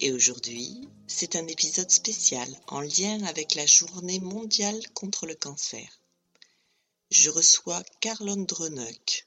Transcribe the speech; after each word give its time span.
Et 0.00 0.12
aujourd'hui, 0.12 0.88
c'est 1.08 1.34
un 1.34 1.48
épisode 1.48 1.90
spécial 1.90 2.48
en 2.68 2.80
lien 2.80 3.20
avec 3.24 3.56
la 3.56 3.66
journée 3.66 4.20
mondiale 4.20 4.80
contre 4.94 5.26
le 5.26 5.34
cancer. 5.34 6.00
Je 7.10 7.30
reçois 7.30 7.82
Garlone 8.00 8.46
Drenuck. 8.46 9.26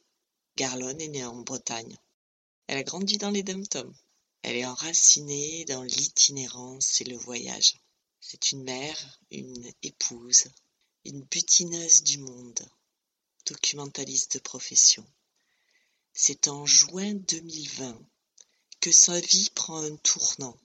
Garlone 0.56 1.02
est 1.02 1.10
née 1.10 1.26
en 1.26 1.36
Bretagne. 1.42 1.98
Elle 2.68 2.78
a 2.78 2.84
grandi 2.84 3.18
dans 3.18 3.32
les 3.32 3.44
dom 3.44 3.66
Elle 4.44 4.56
est 4.56 4.66
enracinée 4.66 5.66
dans 5.66 5.84
l'itinérance 5.84 7.02
et 7.02 7.06
le 7.06 7.18
voyage. 7.18 7.74
C'est 8.22 8.54
une 8.54 8.64
mère, 8.64 9.20
une 9.30 9.74
épouse, 9.84 10.46
une 11.04 11.22
butineuse 11.24 12.02
du 12.04 12.20
monde, 12.20 12.66
documentaliste 13.46 14.36
de 14.36 14.40
profession. 14.40 15.06
C'est 16.14 16.48
en 16.48 16.66
juin 16.66 17.14
2020 17.14 18.00
que 18.82 18.92
sa 18.92 19.20
vie 19.20 19.52
prend 19.54 19.78
un 19.78 19.96
tournant, 19.98 20.58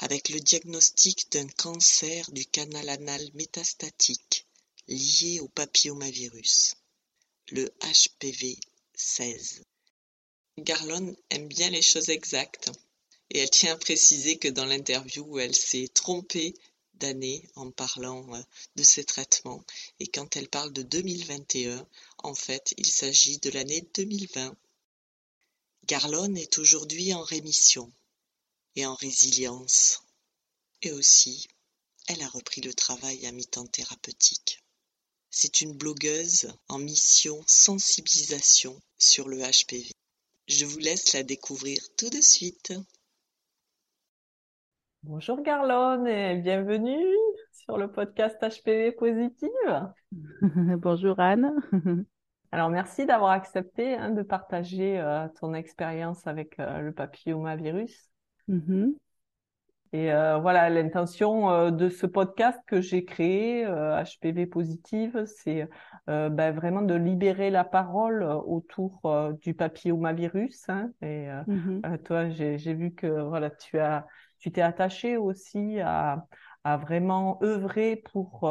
avec 0.00 0.30
le 0.30 0.40
diagnostic 0.40 1.30
d'un 1.30 1.46
cancer 1.46 2.28
du 2.32 2.44
canal 2.44 2.88
anal 2.88 3.30
métastatique 3.34 4.46
lié 4.88 5.38
au 5.38 5.46
papillomavirus, 5.46 6.74
le 7.52 7.72
HPV 7.82 8.58
16. 8.96 9.62
Garlone 10.58 11.16
aime 11.30 11.46
bien 11.46 11.70
les 11.70 11.82
choses 11.82 12.08
exactes 12.08 12.72
et 13.30 13.38
elle 13.38 13.50
tient 13.50 13.74
à 13.74 13.78
préciser 13.78 14.38
que 14.38 14.48
dans 14.48 14.66
l'interview, 14.66 15.38
elle 15.38 15.54
s'est 15.54 15.88
trompée 15.94 16.54
d'année 16.94 17.48
en 17.54 17.70
parlant 17.70 18.34
euh, 18.34 18.42
de 18.74 18.82
ses 18.82 19.04
traitements 19.04 19.64
et 20.00 20.08
quand 20.08 20.36
elle 20.36 20.48
parle 20.48 20.72
de 20.72 20.82
2021, 20.82 21.86
en 22.24 22.34
fait, 22.34 22.74
il 22.76 22.86
s'agit 22.86 23.38
de 23.38 23.50
l'année 23.50 23.86
2020 23.94 24.56
Garlone 25.86 26.38
est 26.38 26.56
aujourd'hui 26.56 27.12
en 27.12 27.20
rémission 27.20 27.92
et 28.74 28.86
en 28.86 28.94
résilience. 28.94 30.02
Et 30.80 30.92
aussi, 30.92 31.46
elle 32.08 32.22
a 32.22 32.28
repris 32.28 32.62
le 32.62 32.72
travail 32.72 33.26
à 33.26 33.32
mi-temps 33.32 33.66
thérapeutique. 33.66 34.64
C'est 35.28 35.60
une 35.60 35.76
blogueuse 35.76 36.50
en 36.68 36.78
mission 36.78 37.42
sensibilisation 37.46 38.80
sur 38.96 39.28
le 39.28 39.38
HPV. 39.38 39.90
Je 40.48 40.64
vous 40.64 40.78
laisse 40.78 41.12
la 41.12 41.22
découvrir 41.22 41.78
tout 41.98 42.08
de 42.08 42.22
suite. 42.22 42.72
Bonjour 45.02 45.42
Garlone 45.42 46.06
et 46.06 46.36
bienvenue 46.36 47.14
sur 47.52 47.76
le 47.76 47.92
podcast 47.92 48.38
HPV 48.40 48.92
Positive. 48.92 49.92
Bonjour 50.78 51.20
Anne. 51.20 51.52
Alors, 52.54 52.70
merci 52.70 53.04
d'avoir 53.04 53.32
accepté 53.32 53.96
hein, 53.96 54.10
de 54.10 54.22
partager 54.22 54.96
euh, 55.00 55.26
ton 55.40 55.54
expérience 55.54 56.24
avec 56.28 56.60
euh, 56.60 56.82
le 56.82 56.92
papillomavirus. 56.92 58.12
Mm-hmm. 58.48 58.94
Et 59.92 60.12
euh, 60.12 60.38
voilà, 60.38 60.70
l'intention 60.70 61.72
de 61.72 61.88
ce 61.88 62.06
podcast 62.06 62.60
que 62.68 62.80
j'ai 62.80 63.04
créé, 63.04 63.64
HPV 63.66 64.46
Positive, 64.46 65.24
c'est 65.26 65.68
ben, 66.06 66.52
vraiment 66.52 66.82
de 66.82 66.94
libérer 66.94 67.50
la 67.50 67.64
parole 67.64 68.22
autour 68.22 69.00
du 69.42 69.54
papillomavirus. 69.54 70.68
Hein, 70.68 70.90
et 71.02 71.26
mm-hmm. 71.26 72.02
toi, 72.04 72.28
j'ai 72.28 72.74
vu 72.74 72.92
que 72.92 73.22
voilà, 73.22 73.50
tu 73.50 73.80
as, 73.80 74.06
tu 74.38 74.52
t'es 74.52 74.62
attaché 74.62 75.16
aussi 75.16 75.80
à, 75.80 76.24
à 76.62 76.76
vraiment 76.76 77.40
œuvrer 77.42 77.96
pour 78.12 78.48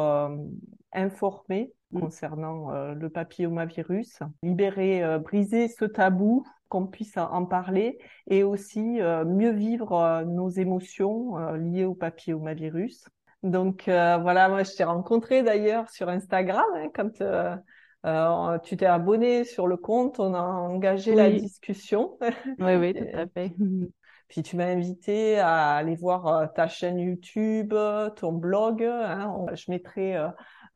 informer. 0.92 1.72
Concernant 1.94 2.72
euh, 2.72 2.94
le 2.94 3.08
papillomavirus, 3.08 4.20
libérer, 4.42 5.02
euh, 5.02 5.18
briser 5.18 5.68
ce 5.68 5.84
tabou, 5.84 6.44
qu'on 6.68 6.86
puisse 6.86 7.16
en 7.16 7.44
parler 7.44 7.98
et 8.26 8.42
aussi 8.42 9.00
euh, 9.00 9.24
mieux 9.24 9.52
vivre 9.52 10.24
nos 10.26 10.48
émotions 10.48 11.36
liées 11.54 11.84
au 11.84 11.94
papillomavirus. 11.94 13.04
Donc 13.42 13.84
voilà, 13.86 14.48
moi 14.48 14.64
je 14.64 14.72
t'ai 14.72 14.84
rencontré 14.84 15.42
d'ailleurs 15.42 15.88
sur 15.90 16.08
Instagram 16.08 16.64
hein, 16.74 16.88
quand 16.94 18.60
tu 18.64 18.76
t'es 18.76 18.86
abonné 18.86 19.44
sur 19.44 19.66
le 19.66 19.76
compte, 19.76 20.18
on 20.18 20.34
a 20.34 20.40
engagé 20.40 21.14
la 21.14 21.30
discussion. 21.30 22.18
Oui, 22.58 22.74
oui, 22.76 22.94
tout 22.98 23.18
à 23.18 23.26
fait. 23.28 23.52
Puis 24.28 24.42
tu 24.42 24.56
m'as 24.56 24.66
invité 24.66 25.38
à 25.38 25.74
aller 25.74 25.94
voir 25.94 26.52
ta 26.54 26.66
chaîne 26.66 26.98
YouTube, 26.98 27.74
ton 28.16 28.32
blog. 28.32 28.82
Hein. 28.82 29.44
Je 29.52 29.70
mettrai 29.70 30.16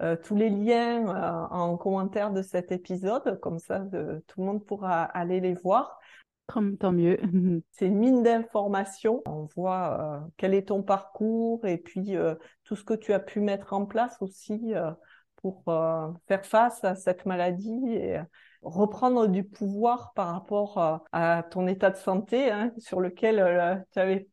euh, 0.00 0.16
tous 0.16 0.36
les 0.36 0.48
liens 0.48 1.08
euh, 1.08 1.46
en 1.50 1.76
commentaire 1.76 2.30
de 2.32 2.42
cet 2.42 2.70
épisode, 2.70 3.40
comme 3.40 3.58
ça 3.58 3.80
tout 4.26 4.40
le 4.40 4.46
monde 4.46 4.64
pourra 4.64 5.02
aller 5.02 5.40
les 5.40 5.54
voir. 5.54 5.98
Tant 6.46 6.92
mieux. 6.92 7.18
C'est 7.72 7.86
une 7.86 7.98
mine 7.98 8.22
d'informations. 8.22 9.22
On 9.26 9.48
voit 9.56 10.00
euh, 10.00 10.26
quel 10.36 10.54
est 10.54 10.68
ton 10.68 10.82
parcours 10.82 11.66
et 11.66 11.76
puis 11.76 12.14
tout 12.64 12.76
ce 12.76 12.84
que 12.84 12.94
tu 12.94 13.12
as 13.12 13.20
pu 13.20 13.40
mettre 13.40 13.72
en 13.74 13.84
place 13.84 14.16
aussi 14.20 14.72
pour 15.36 15.62
faire 16.26 16.44
face 16.44 16.82
à 16.84 16.94
cette 16.94 17.26
maladie 17.26 17.92
et 17.92 18.18
reprendre 18.62 19.26
du 19.26 19.44
pouvoir 19.44 20.12
par 20.14 20.32
rapport 20.32 21.02
à 21.12 21.42
ton 21.50 21.66
état 21.66 21.90
de 21.90 21.96
santé 21.96 22.50
hein, 22.50 22.72
sur 22.78 23.00
lequel 23.00 23.84
tu 23.92 23.98
avais 23.98 24.28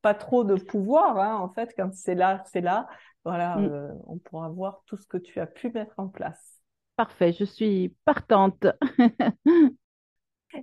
pas 0.00 0.14
trop 0.14 0.44
de 0.44 0.54
pouvoir 0.54 1.18
hein, 1.18 1.36
en 1.36 1.50
fait 1.50 1.72
quand 1.76 1.92
c'est 1.94 2.14
là 2.14 2.42
c'est 2.46 2.60
là 2.60 2.88
voilà, 3.24 3.56
mm. 3.56 3.64
euh, 3.64 3.88
on 4.06 4.18
pourra 4.18 4.48
voir 4.48 4.82
tout 4.86 4.96
ce 4.96 5.06
que 5.06 5.16
tu 5.16 5.40
as 5.40 5.46
pu 5.46 5.70
mettre 5.70 5.94
en 5.98 6.08
place. 6.08 6.60
Parfait, 6.96 7.32
je 7.32 7.44
suis 7.44 7.94
partante. 8.04 8.66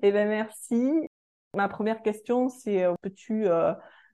eh 0.02 0.12
bien, 0.12 0.26
merci. 0.26 1.10
Ma 1.56 1.68
première 1.68 2.02
question, 2.02 2.50
c'est 2.50 2.84
euh, 2.84 2.94
peux-tu 3.02 3.48
euh, 3.48 3.74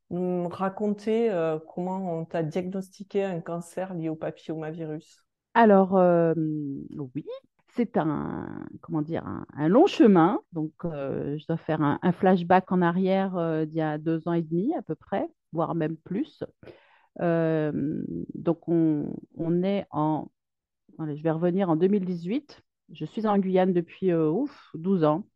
nous 0.09 0.47
raconter 0.47 1.29
comment 1.73 2.19
on 2.19 2.25
t'a 2.25 2.41
diagnostiqué 2.41 3.25
un 3.25 3.41
cancer 3.41 3.93
lié 3.93 4.09
au 4.09 4.15
papillomavirus? 4.15 5.23
Alors, 5.53 5.93
oui, 6.35 7.25
c'est 7.75 7.97
un, 7.97 8.65
comment 8.79 9.01
dire, 9.01 9.25
un, 9.25 9.67
long 9.67 9.85
chemin. 9.85 10.39
Donc, 10.53 10.71
je 10.83 11.45
dois 11.45 11.57
faire 11.57 11.81
un, 11.81 11.99
un 12.01 12.11
flashback 12.13 12.71
en 12.71 12.81
arrière 12.81 13.65
d'il 13.67 13.75
y 13.75 13.81
a 13.81 13.97
deux 13.97 14.29
ans 14.29 14.33
et 14.33 14.43
demi 14.43 14.73
à 14.75 14.81
peu 14.81 14.95
près, 14.95 15.27
voire 15.51 15.75
même 15.75 15.97
plus. 15.97 16.41
Euh, 17.21 17.71
donc, 18.33 18.67
on, 18.67 19.63
est 19.63 19.85
en. 19.91 20.27
je 20.99 21.21
vais 21.21 21.31
revenir 21.31 21.69
en 21.69 21.75
2018. 21.75 22.61
Je 22.93 23.05
suis 23.05 23.27
en 23.27 23.37
Guyane 23.37 23.73
depuis 23.73 24.11
euh, 24.11 24.29
ouf, 24.29 24.69
12 24.75 25.03
ans. 25.03 25.27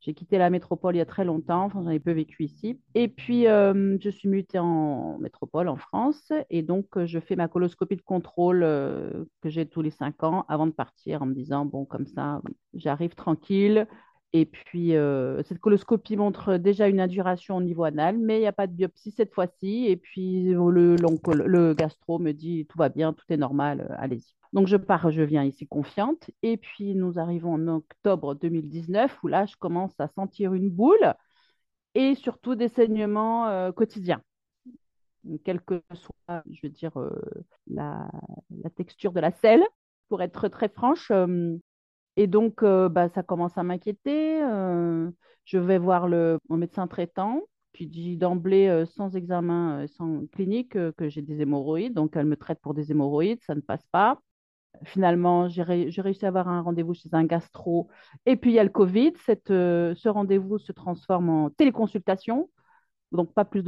J'ai 0.00 0.12
quitté 0.12 0.36
la 0.36 0.50
métropole 0.50 0.94
il 0.94 0.98
y 0.98 1.00
a 1.00 1.06
très 1.06 1.24
longtemps, 1.24 1.70
j'en 1.70 1.88
ai 1.88 1.98
peu 1.98 2.12
vécu 2.12 2.44
ici. 2.44 2.78
Et 2.94 3.08
puis, 3.08 3.46
euh, 3.46 3.96
je 4.00 4.10
suis 4.10 4.28
mutée 4.28 4.58
en 4.58 5.18
métropole, 5.18 5.68
en 5.68 5.76
France. 5.76 6.30
Et 6.50 6.62
donc, 6.62 7.02
je 7.04 7.18
fais 7.20 7.36
ma 7.36 7.48
coloscopie 7.48 7.96
de 7.96 8.02
contrôle 8.02 8.60
que 8.60 9.48
j'ai 9.48 9.66
tous 9.66 9.80
les 9.80 9.90
cinq 9.90 10.22
ans 10.22 10.44
avant 10.48 10.66
de 10.66 10.72
partir 10.72 11.22
en 11.22 11.26
me 11.26 11.34
disant, 11.34 11.64
bon, 11.64 11.86
comme 11.86 12.06
ça, 12.06 12.42
j'arrive 12.74 13.14
tranquille. 13.14 13.86
Et 14.36 14.46
puis, 14.46 14.96
euh, 14.96 15.44
cette 15.44 15.60
coloscopie 15.60 16.16
montre 16.16 16.56
déjà 16.56 16.88
une 16.88 16.98
induration 16.98 17.56
au 17.58 17.62
niveau 17.62 17.84
anal, 17.84 18.18
mais 18.18 18.38
il 18.38 18.40
n'y 18.40 18.48
a 18.48 18.52
pas 18.52 18.66
de 18.66 18.72
biopsie 18.72 19.12
cette 19.12 19.32
fois-ci. 19.32 19.86
Et 19.86 19.96
puis, 19.96 20.46
le, 20.46 20.96
le 20.96 21.74
gastro 21.74 22.18
me 22.18 22.32
dit 22.32 22.66
tout 22.66 22.76
va 22.76 22.88
bien, 22.88 23.12
tout 23.12 23.24
est 23.28 23.36
normal, 23.36 23.86
euh, 23.88 23.94
allez-y. 23.96 24.34
Donc, 24.52 24.66
je 24.66 24.76
pars, 24.76 25.12
je 25.12 25.22
viens 25.22 25.44
ici 25.44 25.68
confiante. 25.68 26.32
Et 26.42 26.56
puis, 26.56 26.96
nous 26.96 27.20
arrivons 27.20 27.54
en 27.54 27.68
octobre 27.68 28.34
2019, 28.34 29.22
où 29.22 29.28
là, 29.28 29.46
je 29.46 29.54
commence 29.56 29.94
à 30.00 30.08
sentir 30.08 30.52
une 30.52 30.68
boule 30.68 31.14
et 31.94 32.16
surtout 32.16 32.56
des 32.56 32.68
saignements 32.68 33.46
euh, 33.46 33.70
quotidiens. 33.70 34.20
Quelle 35.44 35.60
que 35.60 35.80
soit, 35.92 36.42
je 36.50 36.60
veux 36.64 36.70
dire, 36.70 36.92
la, 37.68 38.08
texture 38.74 39.12
de 39.12 39.20
la 39.20 39.30
selle, 39.30 39.62
pour 40.08 40.22
être 40.22 40.48
très 40.48 40.68
franche, 40.68 41.12
et 42.16 42.26
donc, 42.26 42.62
euh, 42.62 42.88
bah, 42.88 43.08
ça 43.08 43.22
commence 43.22 43.58
à 43.58 43.62
m'inquiéter. 43.62 44.42
Euh, 44.42 45.10
je 45.44 45.58
vais 45.58 45.78
voir 45.78 46.08
le, 46.08 46.38
mon 46.48 46.56
médecin 46.56 46.86
traitant 46.86 47.42
qui 47.72 47.86
dit 47.88 48.16
d'emblée, 48.16 48.68
euh, 48.68 48.86
sans 48.86 49.16
examen, 49.16 49.86
sans 49.88 50.26
clinique, 50.28 50.72
que 50.72 51.08
j'ai 51.08 51.22
des 51.22 51.40
hémorroïdes. 51.42 51.94
Donc, 51.94 52.16
elle 52.16 52.26
me 52.26 52.36
traite 52.36 52.60
pour 52.60 52.72
des 52.74 52.92
hémorroïdes, 52.92 53.42
ça 53.42 53.54
ne 53.54 53.60
passe 53.60 53.84
pas. 53.90 54.20
Finalement, 54.84 55.48
j'ai 55.48 55.62
réussi 55.62 56.24
à 56.24 56.28
avoir 56.28 56.48
un 56.48 56.60
rendez-vous 56.62 56.94
chez 56.94 57.08
un 57.12 57.24
gastro. 57.24 57.88
Et 58.26 58.36
puis, 58.36 58.52
il 58.52 58.54
y 58.54 58.58
a 58.58 58.64
le 58.64 58.70
Covid. 58.70 59.12
Cette, 59.24 59.48
ce 59.48 60.08
rendez-vous 60.08 60.58
se 60.58 60.72
transforme 60.72 61.30
en 61.30 61.50
téléconsultation. 61.50 62.50
donc 63.12 63.32
pas 63.34 63.44
plus 63.44 63.62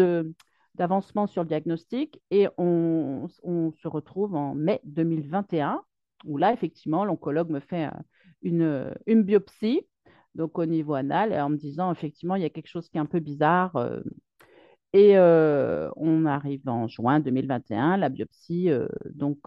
d'avancement 0.74 1.26
sur 1.26 1.42
le 1.42 1.48
diagnostic. 1.48 2.20
Et 2.30 2.48
on, 2.58 3.28
se 3.28 3.88
retrouve 3.88 4.34
en 4.34 4.54
mai 4.54 4.80
2021, 4.84 5.82
où 6.24 6.38
là, 6.38 6.52
effectivement, 6.52 7.04
l'oncologue 7.04 7.50
me 7.50 7.60
fait 7.60 7.88
une, 8.46 8.94
une 9.06 9.22
biopsie 9.22 9.86
donc 10.34 10.58
au 10.58 10.66
niveau 10.66 10.94
anal, 10.94 11.32
en 11.32 11.48
me 11.48 11.56
disant 11.56 11.90
effectivement, 11.90 12.36
il 12.36 12.42
y 12.42 12.44
a 12.44 12.50
quelque 12.50 12.68
chose 12.68 12.88
qui 12.88 12.98
est 12.98 13.00
un 13.00 13.06
peu 13.06 13.20
bizarre. 13.20 13.72
et 14.92 15.18
on 15.18 16.26
arrive 16.26 16.68
en 16.68 16.88
juin 16.88 17.20
2021, 17.20 17.96
la 17.96 18.08
biopsie 18.08 18.68
donc 19.14 19.38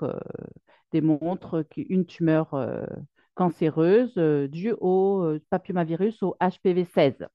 démontre 0.91 1.63
qu'une 1.63 2.05
tumeur 2.05 2.55
cancéreuse 3.35 4.15
due 4.49 4.73
au 4.79 5.37
papillomavirus 5.49 6.23
au 6.23 6.35
HPV 6.41 6.85
16. 6.85 7.27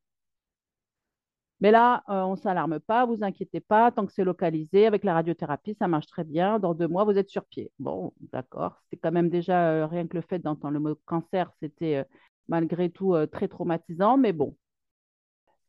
Mais 1.64 1.70
là, 1.70 2.04
on 2.08 2.32
ne 2.32 2.36
s'alarme 2.36 2.78
pas, 2.78 3.06
vous 3.06 3.24
inquiétez 3.24 3.60
pas, 3.60 3.90
tant 3.90 4.04
que 4.04 4.12
c'est 4.12 4.22
localisé, 4.22 4.84
avec 4.84 5.02
la 5.02 5.14
radiothérapie, 5.14 5.74
ça 5.78 5.88
marche 5.88 6.06
très 6.06 6.22
bien. 6.22 6.58
Dans 6.58 6.74
deux 6.74 6.88
mois, 6.88 7.04
vous 7.04 7.16
êtes 7.16 7.30
sur 7.30 7.46
pied. 7.46 7.72
Bon, 7.78 8.12
d'accord. 8.32 8.82
C'est 8.90 8.98
quand 8.98 9.12
même 9.12 9.30
déjà 9.30 9.86
rien 9.86 10.06
que 10.06 10.14
le 10.14 10.20
fait 10.20 10.40
d'entendre 10.40 10.74
le 10.74 10.80
mot 10.80 10.94
cancer, 11.06 11.50
c'était 11.62 12.04
malgré 12.48 12.90
tout 12.90 13.16
très 13.32 13.48
traumatisant, 13.48 14.18
mais 14.18 14.34
bon. 14.34 14.54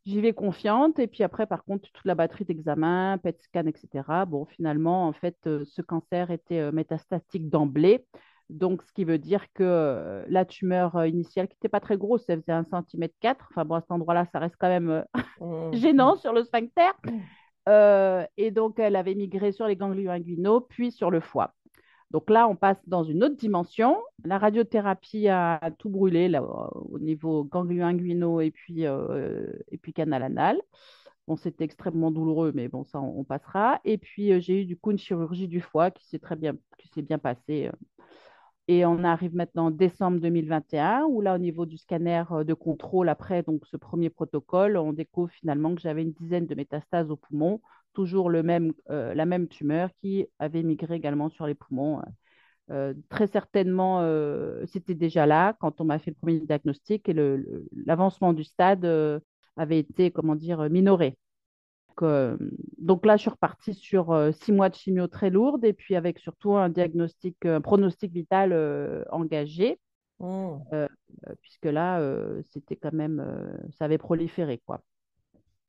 J'y 0.05 0.19
vais 0.19 0.33
confiante. 0.33 0.99
Et 0.99 1.07
puis 1.07 1.23
après, 1.23 1.47
par 1.47 1.63
contre, 1.63 1.89
toute 1.89 2.05
la 2.05 2.13
batterie 2.13 2.43
d'examens, 2.43 3.17
PET 3.19 3.41
scan, 3.41 3.65
etc. 3.65 4.25
Bon, 4.25 4.43
finalement, 4.43 5.07
en 5.07 5.13
fait, 5.13 5.37
ce 5.45 5.81
cancer 5.81 6.29
était 6.29 6.73
métastatique 6.73 7.49
d'emblée. 7.49 8.05
Donc, 8.49 8.83
ce 8.83 8.93
qui 8.93 9.05
veut 9.05 9.17
dire 9.17 9.51
que 9.53 10.23
la 10.27 10.45
tumeur 10.45 11.05
initiale, 11.05 11.47
qui 11.47 11.55
n'était 11.55 11.69
pas 11.69 11.79
très 11.79 11.97
grosse, 11.97 12.23
elle 12.27 12.41
faisait 12.41 12.51
1 12.51 12.65
cm 12.89 13.09
4. 13.19 13.47
Enfin, 13.51 13.65
bon, 13.65 13.75
à 13.75 13.81
cet 13.81 13.91
endroit-là, 13.91 14.25
ça 14.31 14.39
reste 14.39 14.55
quand 14.59 14.67
même 14.67 15.03
mmh. 15.41 15.73
gênant 15.73 16.15
sur 16.15 16.33
le 16.33 16.43
sphincter. 16.43 16.91
Mmh. 17.05 18.25
et 18.37 18.51
donc, 18.51 18.79
elle 18.79 18.95
avait 18.95 19.15
migré 19.15 19.51
sur 19.51 19.67
les 19.67 19.75
ganglions 19.75 20.11
inguinaux, 20.11 20.61
puis 20.61 20.91
sur 20.91 21.09
le 21.09 21.19
foie. 21.19 21.53
Donc 22.11 22.29
là, 22.29 22.47
on 22.47 22.55
passe 22.55 22.77
dans 22.87 23.03
une 23.03 23.23
autre 23.23 23.35
dimension. 23.35 23.97
La 24.23 24.37
radiothérapie 24.37 25.27
a, 25.27 25.59
tout 25.77 25.89
brûlé 25.89 26.29
là, 26.29 26.41
au 26.41 26.99
niveau 26.99 27.43
ganglion 27.43 27.85
inguinaux 27.85 28.41
et 28.41 28.51
puis, 28.51 28.85
euh, 28.85 29.51
et 29.71 29.77
puis 29.77 29.93
canal 29.93 30.23
anal. 30.23 30.61
Bon, 31.27 31.35
c'était 31.35 31.63
extrêmement 31.63 32.11
douloureux, 32.11 32.51
mais 32.53 32.67
bon, 32.67 32.83
ça, 32.83 33.01
on, 33.01 33.23
passera. 33.23 33.81
Et 33.83 33.97
puis, 33.97 34.31
euh, 34.31 34.39
j'ai 34.39 34.61
eu 34.61 34.65
du 34.65 34.77
coup 34.77 34.91
une 34.91 34.99
chirurgie 34.99 35.47
du 35.47 35.59
foie 35.59 35.89
qui 35.91 36.07
s'est 36.07 36.19
très 36.19 36.35
bien, 36.35 36.53
qui 36.77 36.87
s'est 36.89 37.01
bien 37.01 37.17
passée. 37.17 37.69
Euh. 38.69 38.73
Et 38.73 38.85
on 38.85 39.03
arrive 39.03 39.35
maintenant 39.35 39.67
en 39.67 39.71
décembre 39.71 40.19
2021, 40.19 41.05
où 41.05 41.21
là, 41.21 41.35
au 41.35 41.37
niveau 41.37 41.65
du 41.65 41.77
scanner 41.77 42.23
de 42.45 42.53
contrôle, 42.53 43.09
après 43.09 43.43
ce 43.63 43.77
premier 43.77 44.09
protocole, 44.09 44.77
on 44.77 44.93
découvre 44.93 45.31
finalement 45.31 45.75
que 45.75 45.81
j'avais 45.81 46.03
une 46.03 46.13
dizaine 46.13 46.45
de 46.47 46.55
métastases 46.55 47.11
au 47.11 47.15
poumon, 47.15 47.61
toujours 47.93 48.29
euh, 48.29 49.13
la 49.13 49.25
même 49.25 49.47
tumeur 49.47 49.89
qui 50.01 50.27
avait 50.39 50.63
migré 50.63 50.95
également 50.95 51.29
sur 51.29 51.47
les 51.47 51.55
poumons. 51.55 52.01
Euh, 52.71 52.93
très 53.09 53.27
certainement, 53.27 54.01
euh, 54.01 54.65
c'était 54.67 54.95
déjà 54.95 55.25
là 55.25 55.55
quand 55.59 55.81
on 55.81 55.85
m'a 55.85 55.99
fait 55.99 56.11
le 56.11 56.15
premier 56.15 56.39
diagnostic 56.39 57.07
et 57.09 57.13
l'avancement 57.85 58.33
du 58.33 58.43
stade 58.43 58.85
avait 59.57 59.79
été, 59.79 60.11
comment 60.11 60.35
dire, 60.35 60.69
minoré. 60.69 61.17
Donc, 61.97 62.39
donc, 62.77 63.05
là, 63.05 63.17
je 63.17 63.21
suis 63.21 63.29
repartie 63.29 63.73
sur 63.73 64.31
six 64.33 64.51
mois 64.51 64.69
de 64.69 64.75
chimio 64.75 65.07
très 65.07 65.29
lourde 65.29 65.63
et 65.63 65.73
puis 65.73 65.95
avec 65.95 66.19
surtout 66.19 66.55
un 66.55 66.69
diagnostic, 66.69 67.45
un 67.45 67.61
pronostic 67.61 68.11
vital 68.11 69.05
engagé, 69.11 69.79
mmh. 70.19 70.57
puisque 71.41 71.65
là, 71.65 72.01
c'était 72.51 72.75
quand 72.75 72.93
même, 72.93 73.23
ça 73.77 73.85
avait 73.85 73.97
proliféré, 73.97 74.61
quoi. 74.65 74.81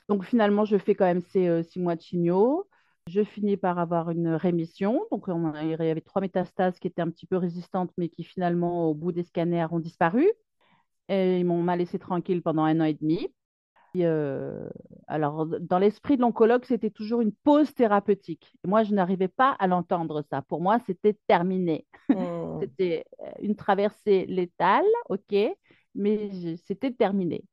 Donc 0.08 0.24
finalement, 0.24 0.64
je 0.64 0.78
fais 0.78 0.94
quand 0.94 1.04
même 1.04 1.20
ces 1.20 1.48
euh, 1.48 1.62
six 1.62 1.80
mois 1.80 1.96
de 1.96 2.00
chimio. 2.02 2.68
Je 3.08 3.22
finis 3.22 3.56
par 3.56 3.78
avoir 3.78 4.10
une 4.10 4.28
rémission. 4.28 5.04
Donc 5.10 5.26
il 5.28 5.68
y 5.68 5.74
avait 5.74 6.00
trois 6.00 6.20
métastases 6.20 6.78
qui 6.78 6.88
étaient 6.88 7.02
un 7.02 7.10
petit 7.10 7.26
peu 7.26 7.36
résistantes, 7.36 7.92
mais 7.98 8.08
qui 8.08 8.24
finalement, 8.24 8.88
au 8.88 8.94
bout 8.94 9.12
des 9.12 9.22
scanners, 9.22 9.66
ont 9.70 9.78
disparu. 9.78 10.28
Et 11.08 11.38
ils 11.38 11.44
m'ont 11.44 11.64
laissé 11.74 11.98
tranquille 11.98 12.42
pendant 12.42 12.64
un 12.64 12.80
an 12.80 12.84
et 12.84 12.94
demi. 12.94 13.28
Euh, 14.04 14.68
alors, 15.06 15.46
dans 15.46 15.78
l'esprit 15.78 16.16
de 16.16 16.22
l'oncologue, 16.22 16.64
c'était 16.64 16.90
toujours 16.90 17.20
une 17.20 17.32
pause 17.32 17.74
thérapeutique. 17.74 18.52
moi, 18.64 18.82
je 18.82 18.94
n'arrivais 18.94 19.28
pas 19.28 19.52
à 19.58 19.66
l'entendre, 19.66 20.22
ça. 20.30 20.42
Pour 20.42 20.60
moi, 20.60 20.78
c'était 20.86 21.16
terminé. 21.26 21.86
Hmm. 22.08 22.14
c'était 22.60 23.04
euh, 23.20 23.30
une 23.40 23.56
traversée 23.56 24.26
létale, 24.26 24.84
OK, 25.08 25.34
mais 25.94 26.30
c'était 26.66 26.92
terminé. 26.92 27.44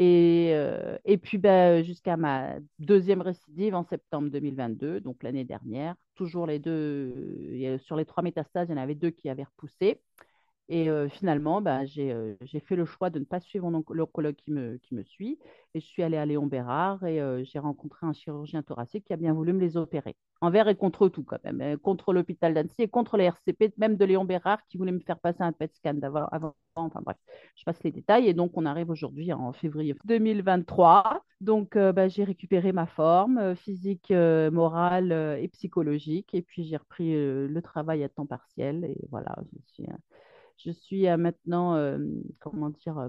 Et, 0.00 0.50
euh, 0.54 0.98
et 1.04 1.18
puis 1.18 1.38
bah, 1.38 1.82
jusqu'à 1.82 2.16
ma 2.16 2.54
deuxième 2.80 3.20
récidive 3.20 3.76
en 3.76 3.84
septembre 3.84 4.28
2022, 4.28 5.00
donc 5.00 5.22
l'année 5.22 5.44
dernière, 5.44 5.94
toujours 6.16 6.46
les 6.46 6.58
deux, 6.58 7.78
sur 7.78 7.94
les 7.94 8.04
trois 8.04 8.24
métastases, 8.24 8.68
il 8.68 8.72
y 8.72 8.74
en 8.74 8.82
avait 8.82 8.96
deux 8.96 9.10
qui 9.10 9.28
avaient 9.28 9.44
repoussé. 9.44 10.00
Et 10.70 10.88
finalement, 11.10 11.60
bah, 11.60 11.84
j'ai 11.84 12.60
fait 12.66 12.76
le 12.76 12.86
choix 12.86 13.10
de 13.10 13.18
ne 13.18 13.24
pas 13.24 13.40
suivre 13.40 13.70
qui 14.32 14.50
me, 14.50 14.78
qui 14.78 14.94
me 14.94 15.02
suit. 15.02 15.38
Et 15.74 15.80
je 15.80 15.84
suis 15.86 16.02
allée 16.02 16.16
à 16.16 16.24
Léon 16.24 16.46
Bérard 16.46 17.04
et 17.04 17.20
j'ai 17.44 17.58
rencontré 17.58 18.06
un 18.06 18.14
chirurgien 18.14 18.62
thoracique 18.62 19.04
qui 19.04 19.12
a 19.12 19.16
bien 19.16 19.34
voulu 19.34 19.52
me 19.52 19.60
les 19.60 19.76
opérer. 19.76 20.16
Envers 20.40 20.68
et 20.68 20.74
contre 20.74 21.08
tout, 21.08 21.22
quand 21.22 21.42
même. 21.44 21.78
Contre 21.78 22.12
l'hôpital 22.12 22.54
d'Annecy 22.54 22.74
et 22.78 22.88
contre 22.88 23.16
les 23.18 23.24
RCP, 23.24 23.74
même 23.76 23.96
de 23.96 24.04
Léon 24.06 24.24
Bérard 24.24 24.64
qui 24.66 24.78
voulait 24.78 24.92
me 24.92 25.00
faire 25.00 25.18
passer 25.18 25.42
un 25.42 25.52
PET 25.52 25.74
scan 25.74 25.98
avant. 26.32 26.54
Enfin 26.76 27.00
bref, 27.04 27.16
je 27.56 27.64
passe 27.64 27.82
les 27.84 27.92
détails. 27.92 28.26
Et 28.28 28.34
donc, 28.34 28.52
on 28.54 28.64
arrive 28.64 28.88
aujourd'hui 28.88 29.32
en 29.34 29.52
février 29.52 29.94
2023. 30.06 31.22
Donc, 31.42 31.76
bah, 31.76 32.08
j'ai 32.08 32.24
récupéré 32.24 32.72
ma 32.72 32.86
forme 32.86 33.54
physique, 33.54 34.10
morale 34.10 35.12
et 35.40 35.48
psychologique. 35.48 36.34
Et 36.34 36.40
puis, 36.40 36.64
j'ai 36.64 36.78
repris 36.78 37.12
le 37.12 37.60
travail 37.60 38.02
à 38.02 38.08
temps 38.08 38.26
partiel. 38.26 38.84
Et 38.84 38.96
voilà, 39.10 39.36
je 39.52 39.74
suis 39.74 39.86
je 40.58 40.70
suis 40.70 41.08
euh, 41.08 41.16
maintenant, 41.16 41.74
euh, 41.74 41.98
comment 42.40 42.70
dire, 42.70 42.98
euh, 42.98 43.08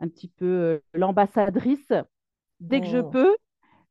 un 0.00 0.08
petit 0.08 0.28
peu 0.28 0.80
l'ambassadrice, 0.92 1.92
dès 2.60 2.80
que 2.80 2.86
je 2.86 2.98
oh. 2.98 3.10
peux, 3.10 3.36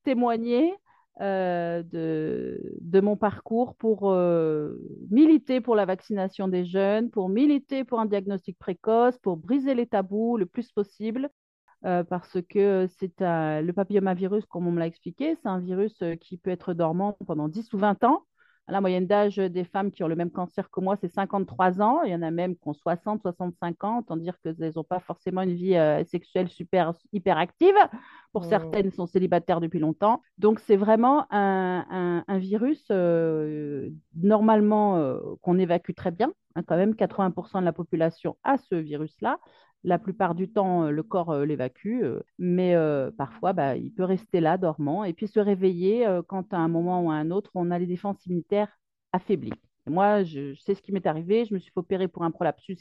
témoigner 0.04 0.74
de, 1.20 2.60
de, 2.82 3.00
mon 3.00 3.16
parcours 3.16 3.76
pour 3.76 4.12
militer 5.10 5.62
pour 5.62 5.76
la 5.76 5.86
vaccination 5.86 6.48
des 6.48 6.66
jeunes, 6.66 7.10
pour 7.10 7.30
militer 7.30 7.84
pour 7.84 8.00
un 8.00 8.06
diagnostic 8.06 8.58
précoce, 8.60 9.18
pour 9.20 9.38
briser 9.38 9.76
les 9.76 9.88
tabous 9.88 10.38
le 10.38 10.46
plus 10.46 10.72
possible. 10.72 11.30
parce 11.82 12.38
que 12.50 12.88
c'est 13.00 13.14
le 13.22 13.72
papillomavirus, 13.72 14.46
comme 14.46 14.68
on 14.68 14.72
me 14.72 14.80
l'a 14.80 14.88
expliqué, 14.88 15.38
c'est 15.42 15.48
un 15.48 15.60
virus 15.60 16.04
qui 16.20 16.38
peut 16.38 16.52
être 16.52 16.74
dormant 16.74 17.18
pendant 17.26 17.48
10 17.48 17.74
ou 17.74 17.78
20 17.78 18.04
ans. 18.04 18.26
La 18.70 18.80
moyenne 18.80 19.08
d'âge 19.08 19.36
des 19.36 19.66
femmes 19.66 19.92
qui 19.92 20.04
ont 20.04 20.08
le 20.08 20.16
même 20.16 20.32
cancer 20.32 20.72
que 20.72 20.80
moi, 20.80 20.96
c'est 20.96 21.10
53 21.10 21.82
ans. 21.82 22.04
Il 22.04 22.12
y 22.12 22.16
en 22.16 22.22
a 22.22 22.32
même 22.32 22.56
qui 22.56 22.68
ont 22.68 22.74
60, 22.74 23.22
65 23.22 23.84
ans, 23.84 24.00
autant 24.00 24.16
dire 24.16 24.40
qu'elles 24.42 24.72
n'ont 24.76 24.86
pas 24.86 25.02
forcément 25.02 25.42
une 25.42 25.54
vie 25.54 25.76
euh, 25.76 26.04
sexuelle 26.06 26.48
super, 26.48 26.94
hyper 27.12 27.38
active. 27.38 27.76
Pour 28.32 28.44
mmh. 28.44 28.50
certaines, 28.50 28.92
sont 28.92 29.06
célibataires 29.06 29.60
depuis 29.60 29.80
longtemps. 29.80 30.22
Donc, 30.38 30.62
c'est 30.62 30.78
vraiment 30.78 31.28
un, 31.30 32.24
virus 32.30 32.86
euh, 32.90 33.90
normalement 34.16 34.98
euh, 34.98 35.20
qu'on 35.42 35.60
évacue 35.60 35.92
très 35.94 36.12
bien. 36.12 36.32
Hein, 36.56 36.64
quand 36.66 36.78
même, 36.78 36.94
80% 36.94 37.60
de 37.60 37.66
la 37.66 37.74
population 37.74 38.38
a 38.44 38.58
ce 38.58 38.76
virus-là. 38.76 39.40
La 39.84 40.00
plupart 40.00 40.34
du 40.34 40.50
temps, 40.50 40.86
euh, 40.86 40.92
le 40.92 41.04
corps 41.04 41.32
euh, 41.32 41.46
l'évacue, 41.46 42.04
euh, 42.04 42.22
mais 42.40 42.76
parfois, 43.18 43.54
bah, 43.54 43.76
il 43.76 43.94
peut 43.94 44.04
rester 44.04 44.40
là, 44.40 44.58
dormant, 44.58 45.04
et 45.04 45.14
puis 45.14 45.28
se 45.28 45.40
réveiller 45.40 46.08
quand 46.28 46.54
à 46.54 46.58
un 46.58 46.68
moment 46.68 47.02
ou 47.02 47.12
à 47.12 47.16
un 47.16 47.32
autre, 47.32 47.52
on 47.56 47.72
a 47.72 47.80
les 47.80 47.88
défenses 47.88 48.26
immunitaires 48.26 48.80
affaiblies. 49.12 49.54
moi, 49.88 50.24
je, 50.24 50.56
sais 50.56 50.76
ce 50.76 50.82
qui 50.82 50.92
m'est 50.92 51.06
arrivé. 51.06 51.46
Je 51.46 51.54
me 51.54 51.60
suis 51.60 51.72
fait 51.72 51.80
opérer 51.80 52.08
pour 52.08 52.24
un 52.24 52.32
prolapsus 52.32 52.78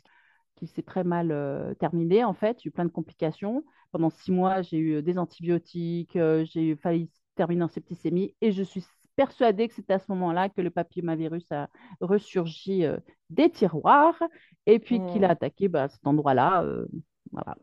qui 0.57 0.67
s'est 0.67 0.83
très 0.83 1.05
mal 1.05 1.77
terminé, 1.79 2.25
en 2.25 2.35
fait. 2.35 2.61
J'ai 2.63 2.69
eu 2.69 2.73
plein 2.73 2.85
de 2.85 2.91
complications. 2.91 3.65
Pendant 3.91 4.11
six 4.11 4.33
mois, 4.33 4.63
j'ai 4.63 4.79
eu 4.79 5.03
des 5.03 5.19
antibiotiques, 5.19 6.19
j'ai 6.45 6.77
failli 6.77 7.11
terminer 7.35 7.65
en 7.65 7.69
septicémie, 7.69 8.35
et 8.41 8.53
je 8.53 8.63
suis 8.63 8.85
persuadée 9.17 9.69
que 9.69 9.75
c'est 9.75 9.91
à 9.91 9.99
ce 9.99 10.11
moment-là 10.13 10.49
que 10.49 10.61
le 10.61 10.71
papillomavirus 10.71 11.51
a 11.53 11.69
ressurgi 12.01 12.85
euh, 12.85 12.99
des 13.31 13.51
tiroirs 13.51 14.21
et 14.67 14.79
puis 14.79 15.01
qu'il 15.07 15.25
a 15.25 15.29
hmm. 15.29 15.33
attaqué 15.33 15.69
bah, 15.69 15.89
cet 15.89 16.07
endroit-là. 16.07 16.63
Euh, 16.63 16.87
voilà. 17.31 17.57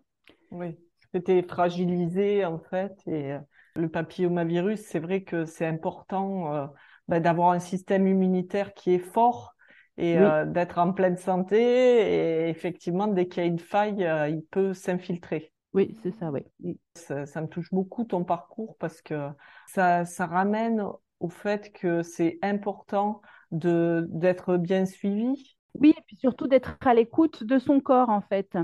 Oui, 0.51 0.77
c'était 1.13 1.41
fragilisé 1.43 2.45
en 2.45 2.59
fait. 2.59 2.93
Et 3.07 3.33
euh, 3.33 3.39
le 3.75 3.89
papillomavirus, 3.89 4.79
c'est 4.79 4.99
vrai 4.99 5.23
que 5.23 5.45
c'est 5.45 5.65
important 5.65 6.69
bah, 7.07 7.19
d'avoir 7.19 7.51
un 7.51 7.59
système 7.59 8.07
immunitaire 8.07 8.73
qui 8.73 8.93
est 8.93 8.99
fort 8.99 9.55
et 9.97 10.17
d'être 10.47 10.79
en 10.79 10.91
pleine 10.91 11.17
santé. 11.17 11.59
Et 11.59 12.49
effectivement, 12.49 13.07
dès 13.07 13.27
qu'il 13.27 13.43
y 13.43 13.45
a 13.45 13.49
une 13.49 13.59
faille, 13.59 14.09
il 14.29 14.43
peut 14.49 14.73
s'infiltrer. 14.73 15.53
Oui, 15.73 15.95
c'est 16.01 16.11
ça, 16.11 16.31
oui. 16.31 16.79
Ça, 16.95 17.25
ça, 17.25 17.41
me 17.41 17.47
touche 17.47 17.69
beaucoup 17.71 18.03
ton 18.03 18.23
parcours 18.23 18.75
parce 18.79 19.01
que 19.01 19.29
ça, 19.67 20.03
ça 20.03 20.25
ramène 20.25 20.83
au 21.19 21.29
fait 21.29 21.71
que 21.73 22.01
c'est 22.03 22.39
important 22.41 23.21
de 23.51 24.05
d'être 24.09 24.57
bien 24.57 24.85
suivi. 24.85 25.57
Oui, 25.75 25.93
et 25.97 26.01
puis 26.07 26.15
surtout 26.17 26.47
d'être 26.47 26.77
à 26.81 26.93
l'écoute 26.93 27.43
de 27.43 27.59
son 27.59 27.79
corps 27.79 28.09
en 28.09 28.21
fait, 28.21 28.57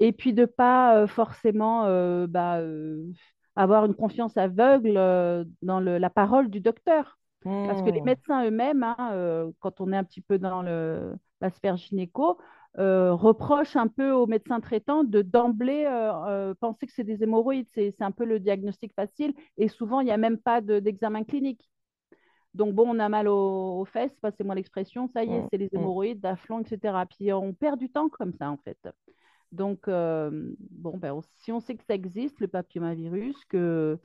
et 0.00 0.12
puis 0.12 0.32
de 0.32 0.44
pas 0.44 0.96
euh, 0.96 1.06
forcément 1.06 1.84
euh, 1.86 2.26
bah, 2.26 2.58
euh, 2.58 3.04
avoir 3.56 3.84
une 3.84 3.94
confiance 3.94 4.36
aveugle 4.36 4.94
dans 5.62 5.80
la 5.80 6.10
parole 6.10 6.48
du 6.48 6.60
docteur. 6.60 7.18
Parce 7.44 7.82
que 7.82 7.90
les 7.90 8.02
mmh. 8.02 8.04
médecins 8.04 8.44
eux-mêmes, 8.44 8.82
hein, 8.82 9.50
quand 9.60 9.80
on 9.80 9.92
est 9.92 9.96
un 9.96 10.04
petit 10.04 10.20
peu 10.20 10.38
dans 10.38 10.62
la 10.62 11.50
sphère 11.50 11.76
gynéco, 11.76 12.38
reprochent 12.76 13.76
un 13.76 13.86
peu 13.86 14.10
aux 14.10 14.26
médecins 14.26 14.60
traitants 14.60 15.02
de 15.02 15.22
d'emblée 15.22 15.88
penser 16.60 16.86
que 16.86 16.92
c'est 16.92 17.04
des 17.04 17.22
hémorroïdes. 17.22 17.68
C'est 17.72 17.94
un 18.02 18.10
peu 18.10 18.24
le 18.24 18.38
diagnostic 18.38 18.92
facile. 18.92 19.34
Et 19.56 19.68
souvent, 19.68 20.00
il 20.00 20.04
n'y 20.04 20.12
a 20.12 20.18
même 20.18 20.38
pas 20.38 20.60
d'examen 20.60 21.24
clinique. 21.24 21.68
Donc, 22.58 22.74
bon, 22.74 22.88
on 22.88 22.98
a 22.98 23.08
mal 23.08 23.28
aux, 23.28 23.84
fesses, 23.84 24.18
passez-moi 24.20 24.56
l'expression, 24.56 25.06
ça 25.06 25.22
y 25.22 25.32
est, 25.32 25.42
mmh, 25.42 25.46
c'est 25.48 25.58
les 25.58 25.66
mmh. 25.66 25.78
hémorroïdes, 25.78 26.20
d'afflont, 26.20 26.58
etc. 26.58 27.06
Puis 27.08 27.32
on 27.32 27.52
perd 27.52 27.78
du 27.78 27.88
temps 27.88 28.08
comme 28.08 28.32
ça, 28.32 28.50
en 28.50 28.56
fait. 28.56 28.76
Donc, 29.52 29.86
euh, 29.86 30.52
bon, 30.72 30.96
ben, 30.98 31.20
si 31.36 31.52
on 31.52 31.60
sait 31.60 31.76
que 31.76 31.84
ça 31.84 31.94
existe, 31.94 32.40
le 32.40 32.48
papillomavirus, 32.48 33.44
que, 33.44 33.96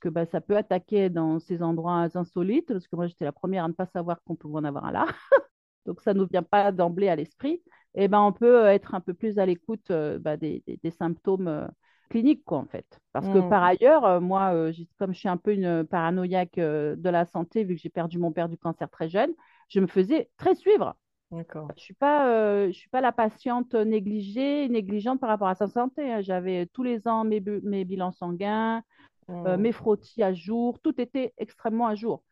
que 0.00 0.08
ben, 0.08 0.24
ça 0.24 0.40
peut 0.40 0.56
attaquer 0.56 1.10
dans 1.10 1.38
ces 1.38 1.62
endroits 1.62 2.08
insolites, 2.14 2.68
parce 2.72 2.88
que 2.88 2.96
moi, 2.96 3.08
j'étais 3.08 3.26
la 3.26 3.32
première 3.32 3.64
à 3.64 3.68
ne 3.68 3.74
pas 3.74 3.84
savoir 3.84 4.22
qu'on 4.24 4.36
pouvait 4.36 4.56
en 4.56 4.64
avoir 4.64 4.86
un 4.86 4.92
là. 4.92 5.06
Donc, 5.84 6.00
ça 6.00 6.14
ne 6.14 6.20
nous 6.20 6.26
vient 6.26 6.42
pas 6.42 6.72
d'emblée 6.72 7.10
à 7.10 7.16
l'esprit. 7.16 7.62
Et 7.94 8.04
eh 8.04 8.08
ben, 8.08 8.22
on 8.22 8.32
peut 8.32 8.64
être 8.68 8.94
un 8.94 9.00
peu 9.00 9.12
plus 9.12 9.38
à 9.38 9.44
l'écoute 9.44 9.90
euh, 9.90 10.18
ben, 10.18 10.38
des, 10.38 10.62
des, 10.66 10.90
symptômes 10.90 11.48
euh, 11.48 11.66
clinique, 12.08 12.44
quoi, 12.44 12.58
en 12.58 12.66
fait. 12.66 13.00
Parce 13.12 13.26
que 13.28 13.48
par 13.48 13.62
mmh. 13.62 13.64
ailleurs, 13.64 14.04
euh, 14.04 14.20
moi, 14.20 14.54
euh, 14.54 14.72
comme 14.98 15.12
je 15.12 15.18
suis 15.18 15.28
un 15.28 15.36
peu 15.36 15.52
une 15.52 15.84
paranoïaque 15.84 16.58
euh, 16.58 16.96
de 16.96 17.08
la 17.08 17.24
santé, 17.24 17.64
vu 17.64 17.74
que 17.74 17.80
j'ai 17.80 17.88
perdu 17.88 18.18
mon 18.18 18.32
père 18.32 18.48
du 18.48 18.56
cancer 18.56 18.88
très 18.90 19.08
jeune, 19.08 19.32
je 19.68 19.80
me 19.80 19.86
faisais 19.86 20.30
très 20.36 20.54
suivre. 20.54 20.96
D'accord. 21.30 21.68
Je 21.76 21.82
suis 21.82 21.94
pas, 21.94 22.66
je 22.68 22.72
suis 22.72 22.88
pas 22.88 23.00
la 23.00 23.12
patiente 23.12 23.74
négligée, 23.74 24.68
négligente 24.68 25.20
par 25.20 25.28
rapport 25.28 25.48
à 25.48 25.54
sa 25.54 25.66
santé. 25.66 26.10
Hein. 26.10 26.20
J'avais 26.22 26.66
tous 26.66 26.82
les 26.82 27.06
ans 27.06 27.24
mes, 27.24 27.40
mes 27.62 27.84
bilans 27.84 28.12
sanguins, 28.12 28.82
mmh. 29.28 29.56
mes 29.56 29.72
frottis 29.72 30.22
à 30.22 30.32
jour, 30.32 30.78
tout 30.80 30.98
était 31.00 31.34
extrêmement 31.36 31.86
à 31.86 31.94
jour. 31.94 32.22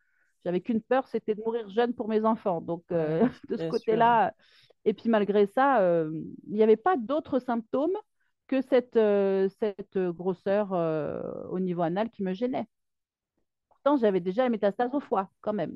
J'avais 0.45 0.61
qu'une 0.61 0.81
peur, 0.81 1.07
c'était 1.07 1.35
de 1.35 1.41
mourir 1.41 1.69
jeune 1.69 1.93
pour 1.93 2.07
mes 2.07 2.25
enfants. 2.25 2.61
Donc 2.61 2.83
de 2.89 3.57
ce 3.57 3.69
côté-là, 3.69 4.33
et 4.83 4.93
puis 4.93 5.09
malgré 5.09 5.45
ça, 5.45 5.79
il 6.47 6.53
n'y 6.53 6.63
avait 6.63 6.75
pas 6.75 6.97
d'autres 6.97 7.39
symptômes 7.39 7.97
que 8.47 8.61
cette, 8.61 8.95
euh, 8.95 9.49
cette 9.59 9.97
grosseur 9.97 10.73
euh, 10.73 11.21
au 11.49 11.59
niveau 11.59 11.81
anal 11.81 12.09
qui 12.09 12.23
me 12.23 12.33
gênait. 12.33 12.67
Pourtant, 13.69 13.97
j'avais 13.97 14.19
déjà 14.19 14.43
la 14.43 14.49
métastase 14.49 14.93
au 14.93 14.99
foie, 14.99 15.29
quand 15.41 15.53
même. 15.53 15.75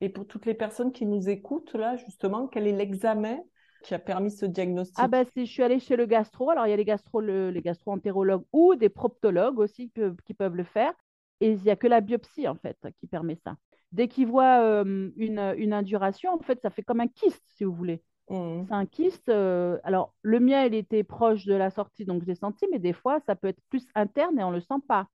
Et 0.00 0.08
pour 0.08 0.26
toutes 0.26 0.46
les 0.46 0.54
personnes 0.54 0.92
qui 0.92 1.06
nous 1.06 1.28
écoutent, 1.28 1.74
là, 1.74 1.96
justement, 1.96 2.46
quel 2.46 2.66
est 2.66 2.72
l'examen 2.72 3.38
qui 3.82 3.94
a 3.94 3.98
permis 3.98 4.30
ce 4.30 4.46
diagnostic? 4.46 4.98
Ah 4.98 5.08
ben, 5.08 5.24
si 5.32 5.46
je 5.46 5.52
suis 5.52 5.62
allée 5.62 5.80
chez 5.80 5.96
le 5.96 6.06
gastro, 6.06 6.50
alors 6.50 6.66
il 6.66 6.70
y 6.70 6.72
a 6.72 6.76
les 6.76 6.84
gastro, 6.84 7.20
les 7.20 7.62
gastro-entérologues 7.62 8.44
ou 8.52 8.74
des 8.74 8.88
proctologues 8.88 9.58
aussi 9.58 9.90
qui, 10.24 10.34
peuvent 10.34 10.56
le 10.56 10.64
faire. 10.64 10.92
Et 11.40 11.52
il 11.52 11.62
n'y 11.62 11.70
a 11.70 11.76
que 11.76 11.88
la 11.88 12.00
biopsie, 12.00 12.46
en 12.46 12.54
fait, 12.54 12.78
qui 13.00 13.06
permet 13.06 13.36
ça. 13.36 13.56
Dès 13.90 14.08
qu'ils 14.08 14.26
voient 14.26 14.62
euh, 14.62 15.10
une, 15.16 15.54
une 15.58 15.72
induration, 15.72 16.32
en 16.32 16.38
fait, 16.38 16.60
ça 16.62 16.70
fait 16.70 16.82
comme 16.82 17.00
un 17.00 17.08
kyste, 17.08 17.42
si 17.48 17.64
vous 17.64 17.74
voulez. 17.74 18.02
Mmh. 18.28 18.64
C'est 18.66 18.74
un 18.74 18.86
kyste. 18.86 19.28
Euh, 19.28 19.78
alors, 19.84 20.14
le 20.22 20.40
mien, 20.40 20.64
il 20.64 20.74
était 20.74 21.02
proche 21.04 21.44
de 21.44 21.54
la 21.54 21.70
sortie, 21.70 22.04
donc 22.04 22.24
j'ai 22.24 22.34
senti, 22.34 22.66
mais 22.70 22.78
des 22.78 22.92
fois, 22.92 23.20
ça 23.26 23.36
peut 23.36 23.48
être 23.48 23.60
plus 23.68 23.86
interne 23.94 24.38
et 24.38 24.44
on 24.44 24.50
ne 24.50 24.56
le 24.56 24.60
sent 24.60 24.80
pas. 24.88 25.08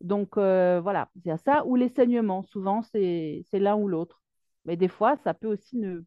Donc, 0.00 0.36
euh, 0.36 0.80
voilà, 0.82 1.10
il 1.16 1.28
y 1.28 1.30
a 1.30 1.38
ça. 1.38 1.64
Ou 1.66 1.76
les 1.76 1.88
saignements, 1.88 2.42
souvent, 2.42 2.82
c'est 2.82 3.44
l'un 3.52 3.76
ou 3.76 3.88
l'autre. 3.88 4.22
Mais 4.64 4.76
des 4.76 4.88
fois, 4.88 5.16
ça 5.24 5.34
peut 5.34 5.48
aussi 5.48 5.76
ne 5.76 6.00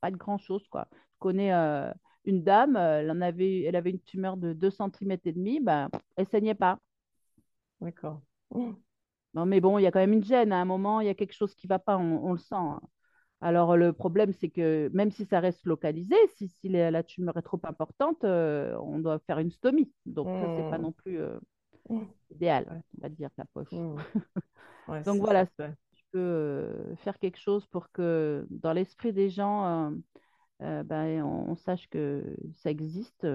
pas 0.00 0.08
être 0.08 0.16
grand-chose. 0.16 0.66
quoi. 0.68 0.88
Je 0.92 1.18
connais 1.18 1.52
euh, 1.52 1.90
une 2.24 2.42
dame, 2.42 2.76
elle, 2.76 3.10
en 3.10 3.20
avait, 3.20 3.62
elle 3.62 3.76
avait 3.76 3.90
une 3.90 4.00
tumeur 4.00 4.36
de 4.36 4.52
2 4.52 4.70
cm 4.70 5.18
et 5.24 5.32
demi, 5.32 5.60
ben, 5.60 5.88
elle 6.16 6.24
ne 6.24 6.28
saignait 6.30 6.54
pas. 6.54 6.78
D'accord. 7.80 8.22
Non, 9.34 9.46
mais 9.46 9.60
bon, 9.60 9.78
il 9.78 9.82
y 9.82 9.86
a 9.86 9.90
quand 9.90 9.98
même 9.98 10.12
une 10.12 10.24
gêne. 10.24 10.52
À 10.52 10.60
un 10.60 10.64
moment, 10.64 11.00
il 11.00 11.06
y 11.06 11.10
a 11.10 11.14
quelque 11.14 11.32
chose 11.32 11.54
qui 11.54 11.66
ne 11.66 11.70
va 11.70 11.78
pas, 11.78 11.98
on, 11.98 12.24
on 12.24 12.32
le 12.32 12.38
sent. 12.38 12.54
Hein. 12.54 12.80
Alors, 13.40 13.76
le 13.76 13.92
problème, 13.92 14.32
c'est 14.32 14.48
que 14.48 14.90
même 14.94 15.10
si 15.10 15.26
ça 15.26 15.40
reste 15.40 15.66
localisé, 15.66 16.16
si, 16.36 16.68
la, 16.68 17.02
tumeur 17.02 17.36
est 17.36 17.42
trop 17.42 17.60
importante, 17.64 18.24
euh, 18.24 18.76
on 18.80 18.98
doit 18.98 19.18
faire 19.20 19.38
une 19.38 19.50
stomie. 19.50 19.92
Donc, 20.06 20.28
ça, 20.28 20.56
c'est 20.56 20.70
pas 20.70 20.78
mmh. 20.78 20.82
non 20.82 20.92
plus 20.92 21.20
euh, 21.20 21.38
mmh. 21.90 22.00
idéal, 22.30 22.82
on 22.98 23.02
va 23.02 23.08
dire, 23.10 23.30
la 23.36 23.44
poche. 23.44 23.72
Mmh. 23.72 23.96
Donc, 25.04 25.20
voilà, 25.20 25.44
je 25.44 26.02
peux 26.12 26.18
euh, 26.18 26.96
faire 26.96 27.18
quelque 27.18 27.38
chose 27.38 27.66
pour 27.66 27.90
que 27.90 28.46
dans 28.50 28.72
l'esprit 28.72 29.12
des 29.12 29.28
gens, 29.28 29.92
ben, 30.60 31.22
on, 31.22 31.54
sache 31.56 31.88
que 31.90 32.36
ça 32.54 32.70
existe, 32.70 33.26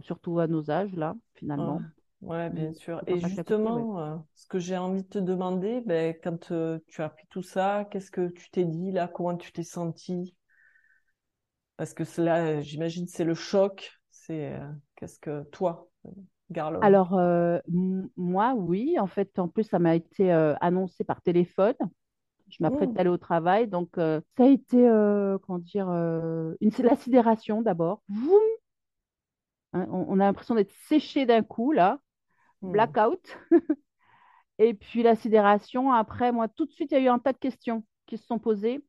surtout 0.00 0.38
à 0.38 0.46
nos 0.46 0.70
âges, 0.70 0.94
là, 0.96 1.14
finalement. 1.34 1.80
Ouais, 2.24 2.48
bien 2.48 2.70
mmh. 2.70 2.74
sûr. 2.74 3.02
Et 3.06 3.20
justement, 3.20 4.00
euh, 4.00 4.16
ce 4.34 4.46
que 4.46 4.58
j'ai 4.58 4.78
envie 4.78 5.02
de 5.02 5.08
te 5.08 5.18
demander, 5.18 5.82
ben, 5.82 6.14
quand 6.22 6.52
euh, 6.52 6.78
tu 6.88 7.02
as 7.02 7.06
appris 7.06 7.26
tout 7.28 7.42
ça, 7.42 7.86
qu'est-ce 7.90 8.10
que 8.10 8.28
tu 8.28 8.50
t'es 8.50 8.64
dit 8.64 8.92
là? 8.92 9.08
Comment 9.08 9.36
tu 9.36 9.52
t'es 9.52 9.62
senti? 9.62 10.34
Parce 11.76 11.92
que 11.92 12.04
cela, 12.04 12.62
j'imagine, 12.62 13.06
c'est 13.06 13.24
le 13.24 13.34
choc. 13.34 13.92
C'est 14.10 14.54
euh, 14.54 14.66
qu'est-ce 14.96 15.18
que 15.18 15.42
toi, 15.50 15.88
Garlo? 16.50 16.80
Alors, 16.82 17.12
moi, 18.16 18.54
oui. 18.56 18.98
En 18.98 19.06
fait, 19.06 19.38
en 19.38 19.48
plus, 19.48 19.64
ça 19.64 19.78
m'a 19.78 19.94
été 19.94 20.32
annoncé 20.32 21.04
par 21.04 21.20
téléphone. 21.20 21.74
Je 22.48 22.58
m'apprête 22.60 22.90
à 22.90 22.92
mmh. 22.92 22.98
aller 22.98 23.10
au 23.10 23.18
travail. 23.18 23.68
Donc, 23.68 23.90
ça 23.96 24.22
a 24.38 24.46
été, 24.46 24.88
comment 25.42 25.58
dire, 25.58 25.88
une, 25.88 26.70
la 26.78 26.96
sidération 26.96 27.60
d'abord. 27.60 28.02
Hein, 29.74 29.88
on, 29.90 30.20
a 30.20 30.24
l'impression 30.24 30.54
d'être 30.54 30.72
séché 30.86 31.26
d'un 31.26 31.42
coup, 31.42 31.72
là. 31.72 31.98
Hmm. 32.62 32.72
blackout. 32.72 33.38
et 34.58 34.74
puis 34.74 35.02
la 35.02 35.14
sidération. 35.14 35.92
Après, 35.92 36.32
moi, 36.32 36.48
tout 36.48 36.66
de 36.66 36.72
suite, 36.72 36.92
il 36.92 36.94
y 36.94 36.98
a 36.98 37.04
eu 37.04 37.08
un 37.08 37.18
tas 37.18 37.32
de 37.32 37.38
questions 37.38 37.84
qui 38.06 38.18
se 38.18 38.26
sont 38.26 38.38
posées. 38.38 38.84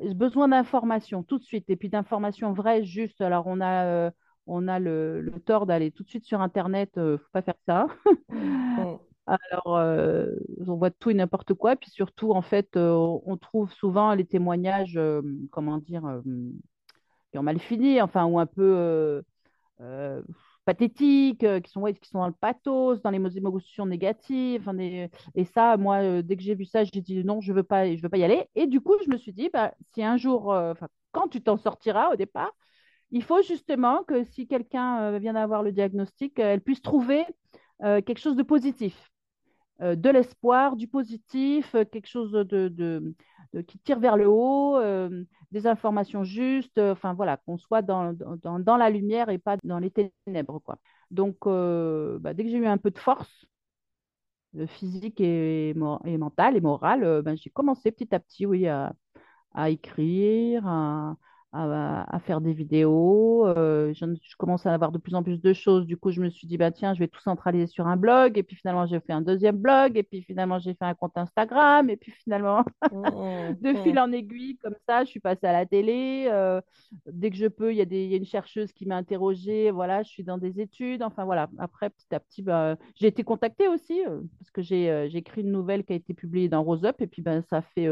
Besoin 0.00 0.48
d'informations, 0.48 1.22
tout 1.22 1.38
de 1.38 1.44
suite. 1.44 1.68
Et 1.70 1.76
puis 1.76 1.88
d'informations 1.88 2.52
vraies, 2.52 2.84
juste. 2.84 3.20
Alors, 3.20 3.46
on 3.46 3.60
a, 3.60 3.84
euh, 3.86 4.10
on 4.46 4.68
a 4.68 4.78
le, 4.78 5.32
tort 5.44 5.66
d'aller 5.66 5.90
tout 5.90 6.02
de 6.02 6.08
suite 6.08 6.24
sur 6.24 6.40
Internet. 6.40 6.92
Il 6.96 7.02
euh, 7.02 7.12
ne 7.12 7.16
faut 7.18 7.30
pas 7.32 7.42
faire 7.42 7.58
ça. 7.66 7.86
Hmm. 8.28 8.96
Alors, 9.26 9.76
euh, 9.76 10.26
on 10.66 10.74
voit 10.74 10.90
tout 10.90 11.10
et 11.10 11.14
n'importe 11.14 11.54
quoi. 11.54 11.76
Puis 11.76 11.90
surtout, 11.90 12.32
en 12.32 12.42
fait, 12.42 12.76
on 12.76 13.36
trouve 13.36 13.72
souvent 13.72 14.14
les 14.14 14.24
témoignages, 14.24 14.98
comment 15.52 15.78
dire, 15.78 16.20
qui 17.30 17.38
ont 17.38 17.42
mal 17.44 17.60
fini, 17.60 18.02
enfin, 18.02 18.24
ou 18.24 18.40
un 18.40 18.46
peu 18.46 19.22
pathétiques, 20.64 21.44
euh, 21.44 21.60
qui 21.60 21.70
sont, 21.70 21.82
qui 21.84 22.08
sont 22.08 22.18
dans 22.18 22.26
le 22.26 22.32
pathos, 22.32 23.02
dans 23.02 23.10
les 23.10 23.36
émotions 23.38 23.86
négatives. 23.86 24.70
Et 25.34 25.44
ça, 25.44 25.76
moi, 25.76 25.96
euh, 26.02 26.22
dès 26.22 26.36
que 26.36 26.42
j'ai 26.42 26.54
vu 26.54 26.64
ça, 26.64 26.84
j'ai 26.84 27.00
dit 27.00 27.24
non, 27.24 27.40
je 27.40 27.52
ne 27.52 27.56
veux, 27.56 27.62
veux 27.62 28.08
pas 28.08 28.18
y 28.18 28.24
aller. 28.24 28.48
Et 28.54 28.66
du 28.66 28.80
coup, 28.80 28.94
je 29.04 29.10
me 29.10 29.16
suis 29.16 29.32
dit, 29.32 29.50
bah, 29.52 29.74
si 29.94 30.02
un 30.02 30.16
jour, 30.16 30.52
euh, 30.52 30.74
quand 31.12 31.28
tu 31.28 31.42
t'en 31.42 31.56
sortiras 31.56 32.12
au 32.12 32.16
départ, 32.16 32.52
il 33.10 33.22
faut 33.22 33.42
justement 33.42 34.04
que 34.04 34.24
si 34.24 34.46
quelqu'un 34.46 35.18
vient 35.18 35.34
d'avoir 35.34 35.62
le 35.62 35.72
diagnostic, 35.72 36.38
elle 36.38 36.62
puisse 36.62 36.80
trouver 36.80 37.24
quelque 37.80 38.18
chose 38.18 38.36
de 38.36 38.42
positif. 38.42 39.11
Euh, 39.80 39.96
de 39.96 40.10
l'espoir, 40.10 40.76
du 40.76 40.86
positif, 40.86 41.74
euh, 41.74 41.84
quelque 41.84 42.06
chose 42.06 42.32
de, 42.32 43.14
qui 43.66 43.78
tire 43.78 43.98
vers 43.98 44.16
le 44.16 44.28
haut, 44.28 44.76
euh, 44.76 45.24
des 45.50 45.66
informations 45.66 46.24
justes, 46.24 46.78
enfin 46.78 47.14
voilà, 47.14 47.36
qu'on 47.38 47.58
soit 47.58 47.82
dans, 47.82 48.14
la 48.78 48.90
lumière 48.90 49.28
et 49.28 49.38
pas 49.38 49.56
dans 49.64 49.78
les 49.78 49.90
ténèbres. 49.90 50.60
Quoi. 50.60 50.78
Donc, 51.10 51.36
bah, 51.46 52.34
dès 52.34 52.44
que 52.44 52.50
j'ai 52.50 52.58
eu 52.58 52.66
un 52.66 52.78
peu 52.78 52.90
de 52.90 52.98
force, 52.98 53.46
physique 54.66 55.20
et, 55.20 55.74
mentale 55.74 56.56
et 56.56 56.60
morale, 56.60 57.22
ben, 57.22 57.36
j'ai 57.36 57.50
commencé 57.50 57.90
petit 57.90 58.14
à 58.14 58.20
petit, 58.20 58.46
oui, 58.46 58.66
à, 58.68 58.94
à 59.54 59.70
écrire, 59.70 60.66
à, 60.66 61.16
à, 61.52 62.18
faire 62.24 62.40
des 62.40 62.52
vidéos. 62.52 63.46
Euh, 63.46 63.92
je, 63.92 64.36
commence 64.36 64.64
à 64.66 64.72
avoir 64.72 64.90
de 64.90 64.98
plus 64.98 65.14
en 65.14 65.22
plus 65.22 65.40
de 65.40 65.52
choses. 65.52 65.86
Du 65.86 65.96
coup, 65.96 66.10
je 66.10 66.20
me 66.22 66.30
suis 66.30 66.46
dit, 66.46 66.56
bah, 66.56 66.70
tiens, 66.70 66.94
je 66.94 66.98
vais 66.98 67.08
tout 67.08 67.20
centraliser 67.20 67.66
sur 67.66 67.86
un 67.86 67.96
blog. 67.96 68.38
Et 68.38 68.42
puis 68.42 68.56
finalement, 68.56 68.86
j'ai 68.86 69.00
fait 69.00 69.12
un 69.12 69.20
deuxième 69.20 69.56
blog. 69.56 69.96
Et 69.96 70.02
puis 70.02 70.22
finalement, 70.22 70.58
j'ai 70.58 70.74
fait 70.74 70.84
un 70.84 70.94
compte 70.94 71.16
Instagram. 71.16 71.90
Et 71.90 71.96
puis 71.96 72.12
finalement, 72.12 72.64
de 72.90 73.74
fil 73.82 73.98
en 73.98 74.10
aiguille, 74.12 74.56
comme 74.58 74.76
ça, 74.88 75.04
je 75.04 75.10
suis 75.10 75.20
passée 75.20 75.46
à 75.46 75.52
la 75.52 75.66
télé. 75.66 76.26
Euh, 76.30 76.60
dès 77.06 77.30
que 77.30 77.36
je 77.36 77.46
peux, 77.46 77.72
il 77.72 77.76
y, 77.76 77.82
a 77.82 77.86
des, 77.86 78.06
y 78.06 78.14
a 78.14 78.16
une 78.16 78.24
chercheuse 78.24 78.72
qui 78.72 78.86
m'a 78.86 78.96
interrogée. 78.96 79.70
Voilà, 79.70 80.02
je 80.02 80.08
suis 80.08 80.24
dans 80.24 80.38
des 80.38 80.60
études. 80.60 81.02
Enfin, 81.02 81.24
voilà. 81.24 81.50
Après, 81.58 81.90
petit 81.90 82.14
à 82.14 82.20
petit, 82.20 82.42
bah, 82.42 82.76
j'ai 82.94 83.08
été 83.08 83.24
contactée 83.24 83.68
aussi 83.68 84.02
euh, 84.06 84.22
parce 84.38 84.50
que 84.50 84.62
j'ai 84.62 85.16
écrit 85.16 85.42
une 85.42 85.52
nouvelle 85.52 85.84
qui 85.84 85.92
a 85.92 85.96
été 85.96 86.14
publiée 86.14 86.48
dans 86.48 86.62
Rose 86.62 86.84
Up. 86.84 86.96
Et 87.00 87.06
puis, 87.06 87.20
ben, 87.20 87.42
ça 87.50 87.60
fait 87.60 87.88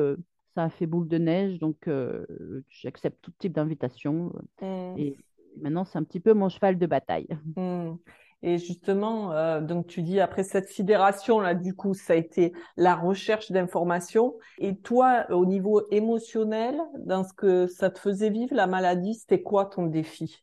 ça 0.54 0.64
a 0.64 0.70
fait 0.70 0.86
boule 0.86 1.08
de 1.08 1.18
neige, 1.18 1.58
donc 1.58 1.88
euh, 1.88 2.26
j'accepte 2.68 3.18
tout 3.22 3.32
type 3.38 3.52
d'invitation. 3.52 4.32
Mmh. 4.60 4.94
Et 4.98 5.16
maintenant, 5.60 5.84
c'est 5.84 5.98
un 5.98 6.04
petit 6.04 6.20
peu 6.20 6.32
mon 6.32 6.48
cheval 6.48 6.78
de 6.78 6.86
bataille. 6.86 7.28
Mmh. 7.56 7.96
Et 8.42 8.56
justement, 8.56 9.32
euh, 9.32 9.60
donc 9.60 9.86
tu 9.86 10.00
dis 10.02 10.18
après 10.18 10.44
cette 10.44 10.70
sidération 10.70 11.40
là, 11.40 11.54
du 11.54 11.74
coup, 11.74 11.92
ça 11.92 12.14
a 12.14 12.16
été 12.16 12.54
la 12.78 12.94
recherche 12.94 13.52
d'informations. 13.52 14.34
Et 14.58 14.76
toi, 14.76 15.26
au 15.30 15.44
niveau 15.44 15.86
émotionnel, 15.90 16.80
dans 17.00 17.22
ce 17.22 17.34
que 17.34 17.66
ça 17.66 17.90
te 17.90 17.98
faisait 17.98 18.30
vivre 18.30 18.54
la 18.54 18.66
maladie, 18.66 19.14
c'était 19.14 19.42
quoi 19.42 19.66
ton 19.66 19.84
défi? 19.84 20.42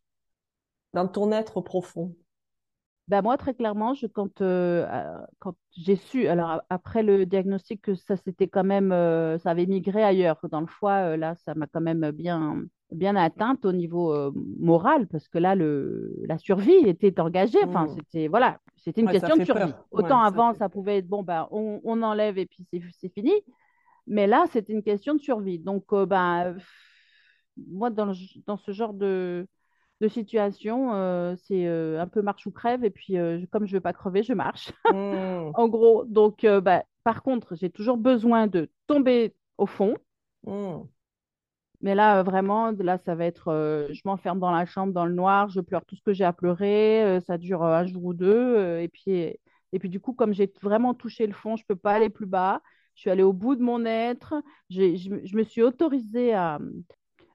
Dans 0.93 1.07
ton 1.07 1.31
être 1.31 1.59
profond? 1.61 2.13
Ben 3.07 3.21
moi, 3.21 3.37
très 3.37 3.53
clairement, 3.53 3.93
je, 3.93 4.05
quand, 4.07 4.41
euh, 4.41 4.85
euh, 4.91 5.17
quand 5.39 5.55
j'ai 5.77 5.95
su, 5.95 6.27
alors 6.27 6.61
après 6.69 7.03
le 7.03 7.25
diagnostic, 7.25 7.81
que 7.81 7.95
ça 7.95 8.17
s'était 8.17 8.49
quand 8.49 8.65
même, 8.65 8.91
euh, 8.91 9.37
ça 9.37 9.51
avait 9.51 9.65
migré 9.65 10.03
ailleurs 10.03 10.39
dans 10.51 10.59
le 10.59 10.67
foie, 10.67 11.15
là, 11.15 11.33
ça 11.35 11.55
m'a 11.55 11.67
quand 11.67 11.79
même 11.79 12.11
bien, 12.11 12.63
bien 12.91 13.15
atteinte 13.15 13.63
au 13.65 13.71
niveau 13.71 14.31
moral, 14.59 15.07
parce 15.07 15.29
que 15.29 15.37
là, 15.37 15.55
le, 15.55 16.17
la 16.27 16.37
survie 16.37 16.73
était 16.85 17.17
engagée. 17.21 17.63
Enfin, 17.63 17.87
Mm. 17.87 17.95
c'était, 17.95 18.27
voilà, 18.27 18.59
c'était 18.75 18.99
une 19.01 19.07
Ouais, 19.07 19.13
question 19.13 19.37
de 19.37 19.41
survie. 19.45 19.73
peur. 19.73 19.85
Autant 19.91 20.19
Ouais, 20.19 20.21
avant, 20.21 20.53
ça 20.53 20.67
pouvait 20.67 20.97
être, 20.97 21.07
bon, 21.07 21.23
ben, 21.23 21.47
on, 21.51 21.79
on 21.85 22.03
enlève 22.03 22.37
et 22.37 22.45
puis 22.45 22.65
c'est 22.71 22.81
c'est 22.99 23.09
fini. 23.13 23.31
Mais 24.07 24.27
là, 24.27 24.45
c'était 24.51 24.73
une 24.73 24.83
question 24.83 25.15
de 25.15 25.19
survie. 25.21 25.59
Donc, 25.59 25.85
ben, 25.93 26.57
moi, 27.57 27.89
dans, 27.89 28.05
le- 28.05 28.13
dans 28.45 28.57
ce 28.57 28.71
genre 28.71 28.93
de, 28.93 29.47
de 30.01 30.07
situation, 30.07 30.93
euh, 30.93 31.35
c'est 31.47 31.67
euh, 31.67 31.99
un 32.01 32.07
peu 32.07 32.21
marche 32.21 32.45
ou 32.45 32.51
crève. 32.51 32.83
Et 32.83 32.89
puis, 32.89 33.17
euh, 33.17 33.39
je- 33.39 33.45
comme 33.47 33.65
je 33.65 33.71
ne 33.73 33.77
veux 33.77 33.81
pas 33.81 33.93
crever, 33.93 34.23
je 34.23 34.33
marche. 34.33 34.71
Mm. 34.93 35.51
En 35.55 35.67
gros, 35.67 36.05
donc, 36.05 36.45
bah, 36.45 36.83
par 37.03 37.23
contre, 37.23 37.55
j'ai 37.55 37.69
toujours 37.69 37.97
besoin 37.97 38.47
de 38.47 38.69
tomber 38.87 39.35
au 39.57 39.65
fond. 39.65 39.95
Mm. 40.43 40.87
Mais 41.81 41.93
là, 41.95 42.23
vraiment, 42.23 42.71
là, 42.79 42.97
ça 42.97 43.13
va 43.15 43.25
être, 43.25 43.87
je 43.91 44.01
m'enferme 44.05 44.39
dans 44.39 44.51
la 44.51 44.65
chambre, 44.65 44.93
dans 44.93 45.05
le 45.05 45.13
noir, 45.13 45.49
je 45.49 45.61
pleure 45.61 45.85
tout 45.85 45.95
ce 45.95 46.01
que 46.01 46.13
j'ai 46.13 46.23
à 46.25 46.33
pleurer. 46.33 47.19
ça 47.25 47.37
dure 47.37 47.63
un 47.63 47.85
jour 47.85 48.03
ou 48.05 48.13
deux. 48.13 48.79
et 48.79 48.87
puis, 48.87 49.11
et 49.73 49.79
puis, 49.79 49.89
du 49.89 49.99
coup, 49.99 50.13
comme 50.13 50.33
j'ai 50.33 50.51
vraiment 50.61 50.93
touché 50.93 51.27
le 51.27 51.33
fond, 51.33 51.55
je 51.55 51.63
ne 51.63 51.67
peux 51.67 51.75
pas 51.75 51.93
aller 51.93 52.09
plus 52.09 52.25
bas. 52.25 52.61
Je 52.95 53.01
suis 53.01 53.09
allée 53.11 53.21
au 53.23 53.33
bout 53.33 53.55
de 53.55 53.61
mon 53.61 53.85
être. 53.85 54.33
Je, 54.69 55.09
me 55.09 55.25
je 55.25 55.35
me 55.37 55.43
suis 55.43 55.61
autorisée 55.61 56.33
à, 56.33 56.59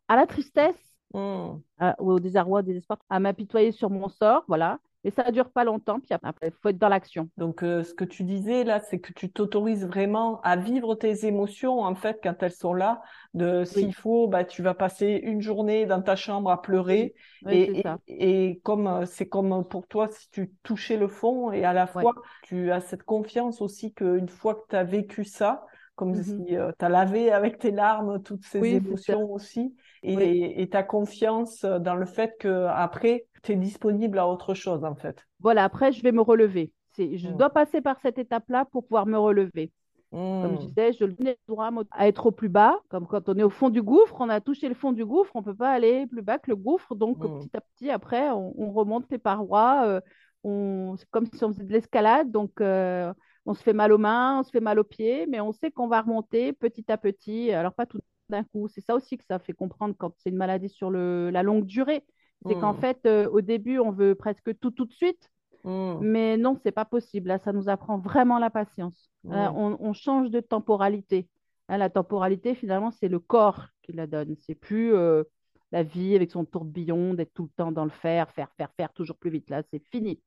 à 0.08 0.16
la 0.16 0.26
tristesse, 0.26 0.91
Mm. 1.14 1.60
à- 1.78 2.00
au 2.00 2.20
désarroi, 2.20 2.60
au 2.60 2.62
désespoir, 2.62 2.98
à 3.10 3.20
m'apitoyer 3.20 3.72
sur 3.72 3.90
mon 3.90 4.08
sort. 4.08 4.44
Voilà. 4.48 4.78
Et 5.04 5.10
ça 5.10 5.24
ne 5.24 5.32
dure 5.32 5.50
pas 5.50 5.64
longtemps. 5.64 5.98
Puis 5.98 6.14
après, 6.22 6.48
il 6.48 6.52
faut 6.62 6.68
être 6.68 6.78
dans 6.78 6.88
l'action. 6.88 7.28
Donc, 7.36 7.64
euh, 7.64 7.82
ce 7.82 7.92
que 7.92 8.04
tu 8.04 8.22
disais 8.22 8.62
là, 8.62 8.78
c'est 8.78 9.00
que 9.00 9.12
tu 9.12 9.32
t'autorises 9.32 9.84
vraiment 9.84 10.40
à 10.42 10.56
vivre 10.56 10.94
tes 10.94 11.26
émotions, 11.26 11.80
en 11.80 11.96
fait, 11.96 12.20
quand 12.22 12.40
elles 12.40 12.52
sont 12.52 12.72
là. 12.72 13.02
De 13.34 13.64
s'il 13.64 13.92
faut, 13.94 14.28
bah, 14.28 14.44
tu 14.44 14.62
vas 14.62 14.74
passer 14.74 15.20
une 15.24 15.40
journée 15.40 15.86
dans 15.86 16.02
ta 16.02 16.14
chambre 16.14 16.50
à 16.52 16.62
pleurer. 16.62 17.14
Oui, 17.44 17.82
et, 18.06 18.60
comme 18.62 18.86
euh, 18.86 19.04
c'est 19.06 19.26
comme 19.28 19.64
pour 19.66 19.88
toi, 19.88 20.06
si 20.06 20.30
tu 20.30 20.52
touchais 20.62 20.96
le 20.96 21.08
fond, 21.08 21.50
et 21.50 21.64
à 21.64 21.72
la 21.72 21.86
Ouais. 21.96 22.02
fois, 22.02 22.14
tu 22.44 22.70
as 22.70 22.80
cette 22.80 23.02
confiance 23.02 23.60
aussi 23.60 23.92
qu'une 23.92 24.28
fois 24.28 24.54
que 24.54 24.66
tu 24.68 24.76
as 24.76 24.84
vécu 24.84 25.24
ça, 25.24 25.66
comme 25.96 26.10
Mhm. 26.10 26.22
si 26.22 26.44
tu 26.46 26.56
as 26.56 26.88
lavé 26.88 27.32
avec 27.32 27.58
tes 27.58 27.70
larmes 27.72 28.22
toutes 28.22 28.44
ces 28.44 28.60
Oui, 28.60 28.74
émotions 28.74 29.32
aussi, 29.32 29.74
et, 30.02 30.16
Oui. 30.16 30.52
et 30.56 30.68
ta 30.68 30.82
confiance 30.82 31.64
dans 31.64 31.94
le 31.94 32.06
fait 32.06 32.34
que 32.38 32.66
après, 32.66 33.26
tu 33.42 33.52
es 33.52 33.56
disponible 33.56 34.18
à 34.18 34.26
autre 34.28 34.54
chose, 34.54 34.84
en 34.84 34.94
fait. 34.94 35.26
Voilà, 35.40 35.64
après, 35.64 35.92
je 35.92 36.02
vais 36.02 36.12
me 36.12 36.20
relever. 36.20 36.72
C'est, 36.92 37.16
je 37.18 37.28
Mm. 37.28 37.36
dois 37.36 37.50
passer 37.50 37.80
par 37.80 37.98
cette 38.00 38.18
étape-là 38.18 38.64
pour 38.66 38.84
pouvoir 38.84 39.06
me 39.06 39.18
relever. 39.18 39.70
Comme 40.10 40.56
je 40.56 40.62
Mm. 40.64 40.66
disais, 40.66 40.92
je 40.92 41.04
le 41.04 41.14
droit 41.48 41.70
à 41.92 42.06
être 42.08 42.26
au 42.26 42.30
plus 42.32 42.48
bas, 42.50 42.78
comme 42.88 43.06
quand 43.06 43.28
on 43.28 43.36
est 43.36 43.42
au 43.42 43.50
fond 43.50 43.70
du 43.70 43.80
gouffre, 43.82 44.16
on 44.20 44.28
a 44.28 44.40
touché 44.40 44.68
le 44.68 44.74
fond 44.74 44.92
du 44.92 45.04
gouffre, 45.06 45.30
on 45.34 45.40
ne 45.40 45.44
peut 45.44 45.54
pas 45.54 45.70
aller 45.72 46.06
plus 46.06 46.20
bas 46.22 46.38
que 46.38 46.50
le 46.50 46.56
gouffre. 46.56 46.94
Donc, 46.94 47.18
Mm. 47.18 47.38
petit 47.38 47.56
à 47.56 47.60
petit, 47.60 47.90
après, 47.90 48.28
on, 48.30 48.52
on 48.60 48.72
remonte 48.72 49.10
les 49.10 49.18
parois. 49.18 49.84
euh, 49.86 50.00
on, 50.44 50.96
c'est 50.98 51.08
comme 51.10 51.26
si 51.32 51.42
on 51.44 51.48
faisait 51.52 51.64
de 51.64 51.72
l'escalade. 51.72 52.30
Donc, 52.30 52.60
euh, 52.60 53.12
on 53.46 53.54
se 53.54 53.62
fait 53.62 53.72
mal 53.72 53.92
aux 53.92 53.98
mains, 53.98 54.40
on 54.40 54.42
se 54.42 54.50
fait 54.50 54.60
mal 54.60 54.78
aux 54.78 54.84
pieds, 54.84 55.26
mais 55.26 55.40
on 55.40 55.52
sait 55.52 55.70
qu'on 55.70 55.88
va 55.88 56.02
remonter 56.02 56.52
petit 56.52 56.90
à 56.92 56.98
petit. 56.98 57.52
Alors, 57.52 57.72
pas 57.72 57.86
tout 57.86 57.98
d'un 58.32 58.44
coup. 58.44 58.68
C'est 58.68 58.80
ça 58.82 58.94
aussi 58.96 59.18
que 59.18 59.24
ça 59.24 59.38
fait 59.38 59.52
comprendre 59.54 59.94
quand 59.98 60.12
c'est 60.18 60.30
une 60.30 60.36
maladie 60.36 60.68
sur 60.70 60.90
le, 60.90 61.30
la 61.30 61.42
longue 61.44 61.66
durée. 61.66 62.04
C'est 62.48 62.56
qu'en 62.58 62.74
Mm. 62.74 62.80
fait, 62.80 62.98
euh, 63.06 63.28
au 63.30 63.40
début, 63.40 63.78
on 63.78 63.92
veut 63.92 64.14
presque 64.16 64.58
tout 64.60 64.72
tout 64.72 64.84
de 64.86 64.92
suite. 64.92 65.30
Mm. 65.64 65.98
Mais 66.00 66.36
non, 66.36 66.56
c'est 66.62 66.72
pas 66.72 66.84
possible. 66.84 67.28
Là, 67.28 67.38
ça 67.38 67.52
nous 67.52 67.68
apprend 67.68 67.98
vraiment 67.98 68.38
la 68.40 68.50
patience. 68.50 69.10
Là, 69.28 69.52
Mm. 69.52 69.56
on, 69.56 69.76
on 69.80 69.92
change 69.92 70.30
de 70.30 70.40
temporalité. 70.40 71.28
La 71.68 71.88
temporalité, 71.88 72.54
finalement, 72.54 72.90
c'est 72.90 73.08
le 73.08 73.20
corps 73.20 73.66
qui 73.82 73.92
la 73.92 74.06
donne. 74.06 74.36
C'est 74.40 74.54
plus 74.56 74.92
euh, 74.94 75.24
la 75.70 75.82
vie 75.84 76.14
avec 76.16 76.30
son 76.30 76.44
tourbillon, 76.44 77.14
d'être 77.14 77.32
tout 77.32 77.44
le 77.44 77.50
temps 77.56 77.72
dans 77.72 77.84
le 77.84 77.90
faire, 77.90 78.30
faire, 78.32 78.50
faire, 78.58 78.70
faire 78.76 78.92
toujours 78.92 79.16
plus 79.16 79.30
vite. 79.30 79.48
Là, 79.50 79.62
c'est 79.72 79.82
fini. 79.90 80.20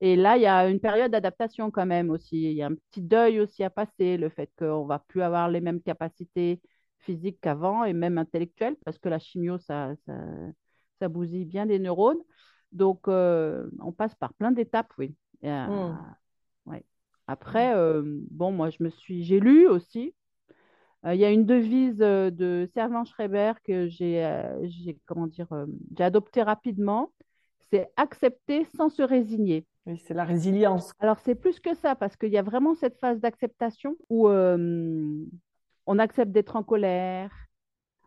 Et 0.00 0.16
là, 0.16 0.36
il 0.36 0.42
y 0.42 0.46
a 0.46 0.68
une 0.68 0.80
période 0.80 1.10
d'adaptation 1.12 1.70
quand 1.70 1.86
même 1.86 2.10
aussi. 2.10 2.42
Il 2.50 2.52
y 2.52 2.62
a 2.62 2.66
un 2.66 2.74
petit 2.74 3.00
deuil 3.02 3.40
aussi 3.40 3.64
à 3.64 3.70
passer, 3.70 4.16
le 4.16 4.28
fait 4.28 4.50
qu'on 4.58 4.84
va 4.84 4.98
plus 5.00 5.22
avoir 5.22 5.48
les 5.48 5.60
mêmes 5.60 5.80
capacités 5.80 6.60
physiques 7.02 7.38
qu'avant 7.40 7.84
et 7.84 7.92
même 7.92 8.18
intellectuelles, 8.18 8.76
parce 8.84 8.98
que 8.98 9.08
la 9.08 9.18
chimio, 9.18 9.58
ça, 9.58 9.94
ça, 10.06 10.14
ça 10.98 11.08
bousille 11.08 11.44
bien 11.44 11.66
des 11.66 11.78
neurones. 11.78 12.22
Donc, 12.72 13.08
euh, 13.08 13.68
on 13.80 13.92
passe 13.92 14.14
par 14.14 14.32
plein 14.34 14.52
d'étapes, 14.52 14.92
oui. 14.98 15.14
Et, 15.42 15.50
euh, 15.50 15.66
Mm. 15.66 16.70
ouais. 16.70 16.84
Après, 17.26 17.74
euh, 17.76 18.02
bon, 18.30 18.52
moi, 18.52 18.70
je 18.70 18.82
me 18.82 18.88
suis, 18.88 19.24
j'ai 19.24 19.40
lu 19.40 19.66
aussi. 19.66 20.14
Euh, 21.04 21.14
Il 21.14 21.20
y 21.20 21.24
a 21.24 21.30
une 21.30 21.44
devise 21.44 22.00
euh, 22.00 22.30
de 22.30 22.68
Servan 22.72 23.04
Schreiber 23.04 23.52
que 23.64 23.88
j'ai, 23.88 24.24
euh, 24.24 24.66
comment 25.06 25.26
dire, 25.26 25.48
j'ai 25.96 26.04
adoptée 26.04 26.42
rapidement. 26.42 27.12
C'est 27.70 27.90
accepter 27.96 28.66
sans 28.76 28.88
se 28.88 29.02
résigner. 29.02 29.66
Oui, 29.86 29.98
c'est 29.98 30.14
la 30.14 30.24
résilience. 30.24 30.92
Alors, 31.00 31.18
c'est 31.20 31.34
plus 31.34 31.58
que 31.58 31.74
ça, 31.74 31.94
parce 31.96 32.16
qu'il 32.16 32.30
y 32.30 32.38
a 32.38 32.42
vraiment 32.42 32.74
cette 32.74 32.98
phase 32.98 33.18
d'acceptation 33.20 33.96
où 34.10 34.28
on 35.86 35.98
accepte 35.98 36.32
d'être 36.32 36.56
en 36.56 36.62
colère, 36.62 37.30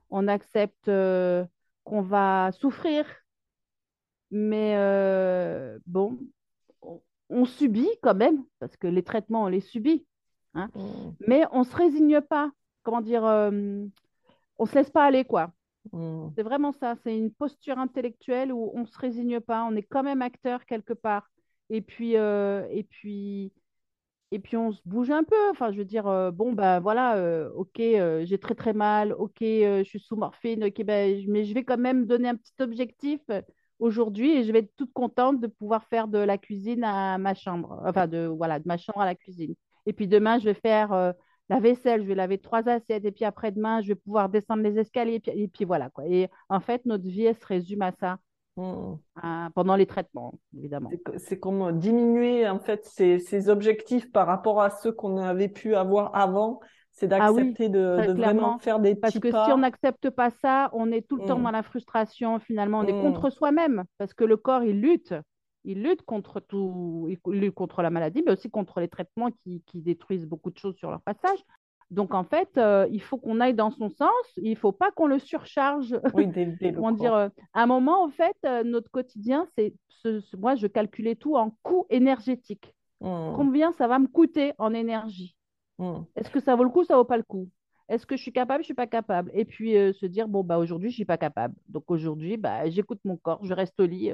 on 0.09 0.27
accepte 0.27 0.87
euh, 0.87 1.45
qu'on 1.83 2.01
va 2.01 2.51
souffrir, 2.53 3.05
mais 4.31 4.75
euh, 4.77 5.79
bon, 5.85 6.17
on, 6.81 7.01
on 7.29 7.45
subit 7.45 7.89
quand 8.01 8.15
même, 8.15 8.43
parce 8.59 8.75
que 8.77 8.87
les 8.87 9.03
traitements, 9.03 9.43
on 9.43 9.47
les 9.47 9.61
subit, 9.61 10.05
hein, 10.53 10.69
Mm. 10.75 11.11
mais 11.27 11.43
on 11.51 11.59
ne 11.59 11.63
se 11.65 11.75
résigne 11.75 12.21
pas. 12.21 12.51
Comment 12.83 13.01
dire, 13.01 13.25
euh, 13.25 13.51
on 14.57 14.63
ne 14.63 14.69
se 14.69 14.75
laisse 14.75 14.89
pas 14.89 15.05
aller, 15.05 15.25
quoi. 15.25 15.51
Mm. 15.91 16.29
C'est 16.35 16.43
vraiment 16.43 16.71
ça, 16.71 16.95
c'est 17.03 17.17
une 17.17 17.31
posture 17.31 17.77
intellectuelle 17.77 18.51
où 18.51 18.71
on 18.73 18.81
ne 18.81 18.85
se 18.85 18.97
résigne 18.97 19.39
pas, 19.39 19.63
on 19.65 19.75
est 19.75 19.83
quand 19.83 20.03
même 20.03 20.21
acteur 20.21 20.65
quelque 20.65 20.93
part. 20.93 21.29
Et 21.69 21.81
puis, 21.81 22.13
et 22.13 22.85
puis, 22.89 23.51
et 24.35 24.39
puis 24.39 24.57
on 24.57 24.71
se 24.71 24.81
bouge 24.85 25.09
un 25.11 25.23
peu. 25.23 25.35
Enfin, 25.51 25.71
je 25.71 25.77
veux 25.77 25.85
dire, 25.85 26.07
euh, 26.07 26.31
bon, 26.31 26.53
ben 26.53 26.79
voilà, 26.79 27.17
euh, 27.17 27.49
ok, 27.55 27.79
euh, 27.79 28.25
j'ai 28.25 28.37
très 28.39 28.55
très 28.55 28.73
mal, 28.73 29.13
ok, 29.13 29.37
je 29.41 29.83
suis 29.85 29.99
sous 29.99 30.15
morphine, 30.15 30.63
ok, 30.65 30.75
je- 30.79 31.29
mais 31.31 31.45
je 31.45 31.53
vais 31.53 31.63
quand 31.63 31.77
même 31.77 32.05
donner 32.05 32.29
un 32.29 32.35
petit 32.35 32.53
objectif 32.61 33.21
aujourd'hui 33.79 34.31
et 34.37 34.43
je 34.43 34.51
vais 34.51 34.59
être 34.59 34.75
toute 34.77 34.93
contente 34.93 35.39
de 35.41 35.47
pouvoir 35.47 35.85
faire 35.85 36.07
de 36.07 36.17
la 36.17 36.37
cuisine 36.37 36.83
à 36.83 37.17
ma 37.17 37.33
chambre, 37.33 37.81
enfin, 37.85 38.07
de, 38.07 38.25
voilà, 38.27 38.59
de 38.59 38.67
ma 38.67 38.77
chambre 38.77 39.01
à 39.01 39.05
la 39.05 39.15
cuisine. 39.15 39.55
Et 39.85 39.93
puis 39.93 40.07
demain, 40.07 40.39
je 40.39 40.45
vais 40.45 40.53
faire 40.53 41.13
la 41.49 41.59
vaisselle, 41.59 42.01
je 42.01 42.07
vais 42.07 42.15
laver 42.15 42.37
trois 42.39 42.67
assiettes, 42.69 43.05
et 43.05 43.11
puis 43.11 43.25
après-demain, 43.25 43.81
je 43.81 43.89
vais 43.89 43.95
pouvoir 43.95 44.29
descendre 44.29 44.63
les 44.63 44.77
escaliers, 44.79 45.15
et 45.15 45.19
puis, 45.19 45.31
et 45.31 45.47
puis 45.47 45.65
voilà, 45.65 45.89
quoi. 45.89 46.05
Et 46.07 46.29
en 46.49 46.59
fait, 46.59 46.85
notre 46.85 47.03
vie, 47.07 47.25
elle 47.25 47.35
se 47.35 47.45
résume 47.45 47.81
à 47.83 47.91
ça 47.91 48.17
Mm. 48.57 48.95
hein, 49.21 49.49
pendant 49.53 49.75
les 49.75 49.85
traitements, 49.85 50.33
évidemment. 50.57 50.89
C'est 51.17 51.39
comme 51.39 51.77
diminuer 51.77 52.47
en 52.47 52.59
fait 52.59 52.85
ses, 52.85 53.19
ses 53.19 53.49
objectifs 53.49 54.11
par 54.11 54.27
rapport 54.27 54.61
à 54.61 54.69
ceux 54.69 54.91
qu'on 54.91 55.17
avait 55.17 55.49
pu 55.49 55.75
avoir 55.75 56.15
avant. 56.15 56.59
C'est 56.91 57.11
Ah 57.11 57.33
oui, 57.33 57.41
d'accepter 57.43 57.67
de, 57.67 58.13
vraiment 58.13 58.57
faire 58.59 58.79
des 58.79 58.95
Parce 58.95 59.15
petits 59.15 59.19
que 59.19 59.29
si 59.29 59.51
on 59.51 59.57
n'accepte 59.57 60.09
pas 60.09 60.29
ça, 60.29 60.69
on 60.71 60.91
est 60.93 61.05
tout 61.05 61.17
le 61.17 61.25
temps 61.25 61.37
Mm. 61.37 61.43
dans 61.43 61.51
la 61.51 61.63
frustration, 61.63 62.39
finalement, 62.39 62.79
on 62.79 62.83
est 62.87 62.93
Mm. 62.93 63.01
contre 63.01 63.29
soi-même, 63.29 63.83
parce 63.97 64.13
que 64.13 64.23
le 64.23 64.37
corps, 64.37 64.63
il 64.63 64.79
lutte. 64.79 65.13
Il 65.65 65.81
lutte 65.83 66.03
contre 66.03 66.39
tout, 66.39 67.09
il 67.09 67.19
lutte 67.39 67.55
contre 67.55 67.81
la 67.81 67.89
maladie, 67.89 68.21
mais 68.25 68.31
aussi 68.31 68.49
contre 68.49 68.79
les 68.79 68.87
traitements 68.87 69.31
qui, 69.31 69.61
qui 69.65 69.81
détruisent 69.81 70.27
beaucoup 70.27 70.51
de 70.51 70.57
choses 70.57 70.75
sur 70.77 70.89
leur 70.91 71.01
passage. 71.01 71.39
Donc, 71.91 72.13
en 72.13 72.23
fait, 72.23 72.49
euh, 72.57 72.87
il 72.91 73.01
faut 73.01 73.17
qu'on 73.17 73.39
aille 73.39 73.53
dans 73.53 73.71
son 73.71 73.89
sens, 73.89 74.09
il 74.37 74.51
ne 74.51 74.55
faut 74.55 74.71
pas 74.71 74.91
qu'on 74.91 75.07
le 75.07 75.19
surcharge. 75.19 75.99
Oui, 76.15 76.25
le 76.61 76.97
dire, 76.97 77.13
euh, 77.13 77.29
à 77.53 77.63
un 77.63 77.65
moment, 77.67 78.03
en 78.03 78.09
fait, 78.09 78.35
euh, 78.45 78.63
notre 78.63 78.89
quotidien, 78.89 79.47
c'est, 79.55 79.73
ce- 79.89 80.19
ce- 80.19 80.35
moi, 80.37 80.55
je 80.55 80.67
calculais 80.67 81.15
tout 81.15 81.35
en 81.35 81.51
coût 81.63 81.85
énergétique. 81.89 82.73
Mm. 83.01 83.35
Combien 83.35 83.71
ça 83.73 83.87
va 83.87 83.99
me 83.99 84.07
coûter 84.07 84.53
en 84.57 84.73
énergie? 84.73 85.35
Mm. 85.77 85.99
Est-ce 86.15 86.29
que 86.29 86.39
ça 86.39 86.55
vaut 86.55 86.63
le 86.63 86.69
coup, 86.69 86.83
ça 86.83 86.95
vaut 86.95 87.05
pas 87.05 87.17
le 87.17 87.23
coup? 87.23 87.49
Est-ce 87.87 88.05
que 88.07 88.17
je 88.17 88.21
suis 88.23 88.33
capable, 88.33 88.63
je 88.63 88.65
suis 88.65 88.73
pas 88.73 88.87
capable? 88.87 89.29
Et 89.35 89.45
puis 89.45 89.73
se 89.93 90.05
dire, 90.07 90.27
bon, 90.27 90.43
bah 90.43 90.57
aujourd'hui, 90.57 90.89
je 90.89 90.95
suis 90.95 91.05
pas 91.05 91.17
capable. 91.19 91.53
Donc 91.69 91.83
aujourd'hui, 91.91 92.35
bah, 92.35 92.67
j'écoute 92.69 92.99
mon 93.05 93.15
corps, 93.15 93.45
je 93.45 93.53
reste 93.53 93.79
au 93.79 93.85
lit. 93.85 94.11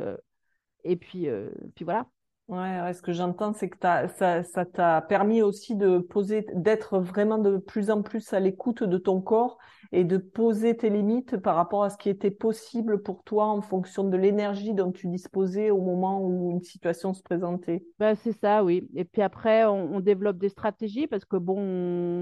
et 0.83 0.95
puis, 0.95 1.27
puis 1.75 1.85
voilà. 1.85 2.05
Ouais, 2.47 2.93
ce 2.93 3.01
que 3.01 3.13
j'entends, 3.13 3.53
c'est 3.53 3.69
que 3.69 3.77
ça, 3.79 4.43
ça 4.43 4.65
t'a 4.65 5.01
permis 5.01 5.41
aussi 5.41 5.77
de 5.77 5.99
poser, 5.99 6.45
d'être 6.53 6.99
vraiment 6.99 7.37
de 7.37 7.57
plus 7.57 7.89
en 7.89 8.01
plus 8.01 8.33
à 8.33 8.41
l'écoute 8.41 8.83
de 8.83 8.97
ton 8.97 9.21
corps 9.21 9.57
et 9.93 10.03
de 10.03 10.17
poser 10.17 10.75
tes 10.75 10.89
limites 10.89 11.37
par 11.37 11.55
rapport 11.55 11.85
à 11.85 11.89
ce 11.89 11.97
qui 11.97 12.09
était 12.09 12.29
possible 12.29 13.01
pour 13.03 13.23
toi 13.23 13.45
en 13.45 13.61
fonction 13.61 14.03
de 14.03 14.17
l'énergie 14.17 14.73
dont 14.73 14.91
tu 14.91 15.07
disposais 15.07 15.71
au 15.71 15.81
moment 15.81 16.21
où 16.21 16.51
une 16.51 16.61
situation 16.61 17.13
se 17.13 17.23
présentait. 17.23 17.85
Bah, 17.99 18.15
c'est 18.15 18.33
ça, 18.33 18.65
oui. 18.65 18.85
Et 18.95 19.05
puis 19.05 19.21
après, 19.21 19.63
on, 19.63 20.01
développe 20.01 20.37
des 20.37 20.49
stratégies 20.49 21.07
parce 21.07 21.23
que 21.23 21.37
bon, 21.37 21.57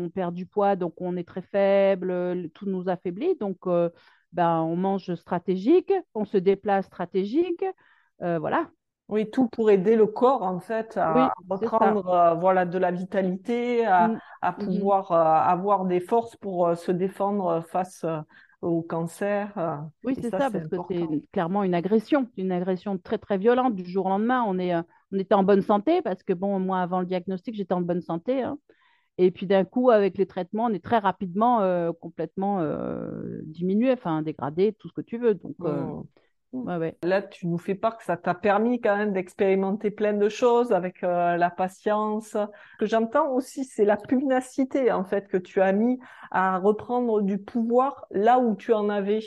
on 0.06 0.10
perd 0.12 0.36
du 0.36 0.46
poids, 0.46 0.76
donc 0.76 0.94
on 0.98 1.18
est 1.18 1.28
très 1.28 1.42
faible, 1.42 2.10
le- 2.10 2.50
tout 2.50 2.68
nous 2.68 2.88
affaiblit. 2.88 3.36
Donc, 3.40 3.58
ben, 4.34 4.62
on 4.62 4.76
mange 4.76 5.16
stratégique, 5.16 5.92
on 6.14 6.26
se 6.26 6.38
déplace 6.38 6.86
stratégique. 6.86 7.66
Euh, 8.22 8.38
voilà. 8.38 8.70
Oui, 9.10 9.30
tout 9.30 9.48
pour 9.48 9.72
aider 9.72 9.96
le 9.96 10.06
corps 10.06 10.44
en 10.44 10.60
fait 10.60 10.96
à 10.98 11.34
reprendre 11.50 12.38
voilà 12.40 12.66
de 12.66 12.78
la 12.78 12.92
vitalité, 12.92 13.86
à, 13.86 14.08
mm. 14.08 14.20
à 14.42 14.52
mm-hmm. 14.52 14.66
pouvoir 14.66 15.12
avoir 15.12 15.86
des 15.86 16.00
forces 16.00 16.36
pour 16.36 16.78
se 16.78 16.92
défendre 16.92 17.62
face 17.70 18.06
au 18.62 18.82
cancer. 18.82 19.52
Euh, 19.58 19.78
oui, 20.04 20.16
c'est 20.20 20.30
ça, 20.30 20.50
parce 20.52 20.68
que 20.68 20.78
c'est 20.90 21.32
clairement 21.32 21.64
une 21.64 21.74
agression, 21.74 22.30
une 22.38 22.52
agression 22.52 22.98
très 22.98 23.18
très 23.18 23.38
violente 23.38 23.76
du 23.76 23.86
jour 23.86 24.08
au 24.08 24.10
lendemain. 24.10 24.44
On, 24.46 24.60
est, 24.60 24.74
euh, 24.74 24.82
on 25.12 25.20
était 25.20 25.36
en 25.36 25.44
bonne 25.44 25.62
santé, 25.62 26.02
parce 26.02 26.24
que 26.24 26.34
bon, 26.34 26.60
moi, 26.60 26.82
avant 26.82 27.00
le 27.00 27.06
diagnostic, 27.06 27.56
j'étais 27.56 27.74
en 27.74 27.82
bonne 27.82 28.02
santé. 28.02 28.44
Hein. 28.44 28.58
Et 29.18 29.32
puis 29.32 29.46
d'un 29.46 29.66
coup, 29.66 29.90
avec 29.90 30.18
les 30.18 30.26
traitements, 30.26 30.66
on 30.66 30.74
est 30.74 30.84
très 30.84 30.98
rapidement 30.98 31.62
euh, 31.62 31.92
complètement 31.92 32.62
diminué, 33.44 33.92
enfin 33.92 34.22
dégradé, 34.22 34.74
tout 34.80 34.88
ce 34.88 34.94
que 34.94 35.02
tu 35.02 35.18
veux. 35.18 35.34
Donc, 35.34 35.58
mmh. 35.60 36.04
Là, 37.04 37.22
tu 37.22 37.48
nous 37.48 37.60
fais 37.60 37.76
part 37.76 37.98
que 37.98 38.04
ça 38.04 38.18
t'a 38.18 38.34
permis 38.34 38.82
quand 38.82 38.98
même 38.98 39.14
d'expérimenter 39.14 39.92
plein 39.92 40.14
de 40.14 40.30
choses 40.30 40.72
avec 40.72 41.04
euh, 41.04 41.38
la 41.38 41.52
patience. 41.52 42.30
Ce 42.30 42.78
que 42.80 42.88
j'entends 42.88 43.32
aussi, 43.34 43.66
c'est 43.66 43.86
la 43.86 43.98
pugnacité 43.98 44.92
en 44.92 45.04
fait 45.04 45.28
que 45.28 45.38
tu 45.38 45.62
as 45.62 45.72
mis 45.74 46.00
à 46.32 46.58
reprendre 46.58 47.22
du 47.22 47.38
pouvoir 47.38 48.08
là 48.10 48.40
où 48.40 48.56
tu 48.56 48.74
en 48.74 48.90
avais 48.90 49.20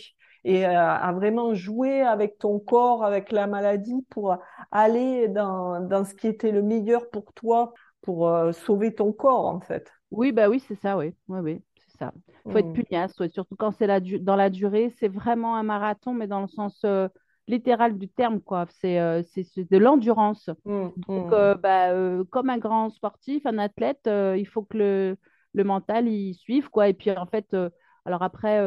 et 0.45 0.67
euh, 0.67 0.77
à 0.77 1.13
vraiment 1.13 1.55
jouer 1.55 2.03
avec 2.03 2.39
ton 2.39 2.59
corps, 2.59 3.05
avec 3.05 3.31
la 3.31 3.47
maladie 3.47 4.05
pour 4.11 4.37
aller 4.73 5.29
dans, 5.29 5.79
dans 5.81 6.05
ce 6.05 6.15
qui 6.15 6.27
était 6.27 6.51
le 6.51 6.63
meilleur 6.63 7.09
pour 7.11 7.33
toi, 7.35 7.73
pour 8.01 8.29
euh, 8.29 8.51
sauver 8.51 8.95
ton 8.95 9.13
corps 9.13 9.47
en 9.47 9.61
fait. 9.61 9.93
Oui, 10.11 10.33
bah 10.33 10.49
oui, 10.49 10.61
c'est 10.67 10.75
ça, 10.75 10.99
oui, 10.99 11.15
oui, 11.29 11.63
ça. 12.03 12.13
Il 12.45 12.53
faut 12.53 12.59
être 12.59 12.69
mm. 12.69 12.73
pugnace, 12.73 13.13
surtout 13.33 13.57
quand 13.57 13.73
c'est 13.73 13.87
la 13.87 14.01
dans 14.01 14.37
la 14.37 14.51
durée. 14.51 14.93
C'est 14.99 15.09
vraiment 15.09 15.57
un 15.57 15.63
marathon, 15.63 16.13
mais 16.15 16.27
dans 16.27 16.41
le 16.41 16.49
sens 16.49 16.81
euh, 16.85 17.09
littéral 17.49 17.97
du 17.97 18.09
terme, 18.09 18.41
quoi. 18.41 18.67
C'est 18.81 18.99
euh, 18.99 19.23
de 19.57 19.79
l'endurance. 19.79 20.51
Mm, 20.65 20.89
Donc, 21.09 21.31
mm. 21.31 21.35
Euh, 21.35 21.55
bah, 21.55 22.25
comme 22.31 22.51
un 22.51 22.59
grand 22.59 22.91
sportif, 22.91 23.47
un 23.47 23.59
athlète, 23.59 24.09
il 24.09 24.47
faut 24.47 24.63
que 24.63 24.79
le, 24.79 25.17
le, 25.55 25.65
mental 25.65 26.09
y 26.09 26.35
suive, 26.35 26.69
quoi. 26.69 26.89
Et 26.89 26.95
puis, 26.95 27.11
en 27.11 27.27
fait, 27.27 27.57
alors 28.05 28.23
après, 28.23 28.61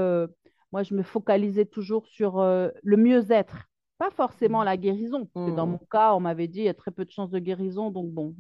moi, 0.71 0.84
je 0.84 0.93
me 0.93 1.04
focalisais 1.04 1.65
toujours 1.65 2.08
sur 2.08 2.39
le 2.41 2.98
mieux-être 2.98 3.67
pas 3.98 4.12
forcément 4.12 4.64
la 4.64 4.78
guérison. 4.78 5.28
Parce 5.34 5.50
que 5.50 5.56
dans 5.56 5.68
mon 5.68 5.78
cas, 5.78 6.14
on 6.14 6.20
m'avait 6.20 6.48
dit 6.48 6.60
il 6.60 6.66
y 6.66 6.70
a 6.70 6.74
très 6.74 6.92
peu 6.92 7.06
de 7.06 7.12
chances 7.12 7.32
de 7.32 7.40
guérison, 7.40 7.92
donc 7.92 8.12
bon, 8.12 8.36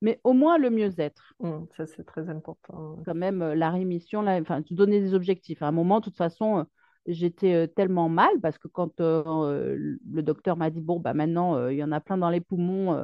mais 0.00 0.20
au 0.24 0.32
moins 0.32 0.58
le 0.58 0.70
mieux-être. 0.70 1.34
ça, 1.76 1.86
c'est 1.86 2.04
très 2.04 2.28
important. 2.28 2.96
Quand 3.04 3.14
même, 3.14 3.42
euh, 3.42 3.54
la 3.54 3.70
rémission, 3.70 4.22
là, 4.22 4.40
enfin, 4.40 4.62
donner 4.70 5.00
des 5.00 5.14
objectifs. 5.14 5.62
À 5.62 5.68
un 5.68 5.72
moment, 5.72 6.00
de 6.00 6.04
toute 6.04 6.16
façon, 6.16 6.58
euh, 6.58 6.64
j'étais 7.06 7.54
euh, 7.54 7.66
tellement 7.66 8.08
mal 8.08 8.40
parce 8.42 8.58
que 8.58 8.68
quand 8.68 9.00
le 9.00 10.20
docteur 10.20 10.56
m'a 10.56 10.70
dit 10.70 10.80
bon, 10.80 10.98
bah 10.98 11.14
maintenant, 11.14 11.68
il 11.68 11.76
y 11.76 11.84
en 11.84 11.92
a 11.92 12.00
plein 12.00 12.18
dans 12.18 12.30
les 12.30 12.40
poumons. 12.40 13.00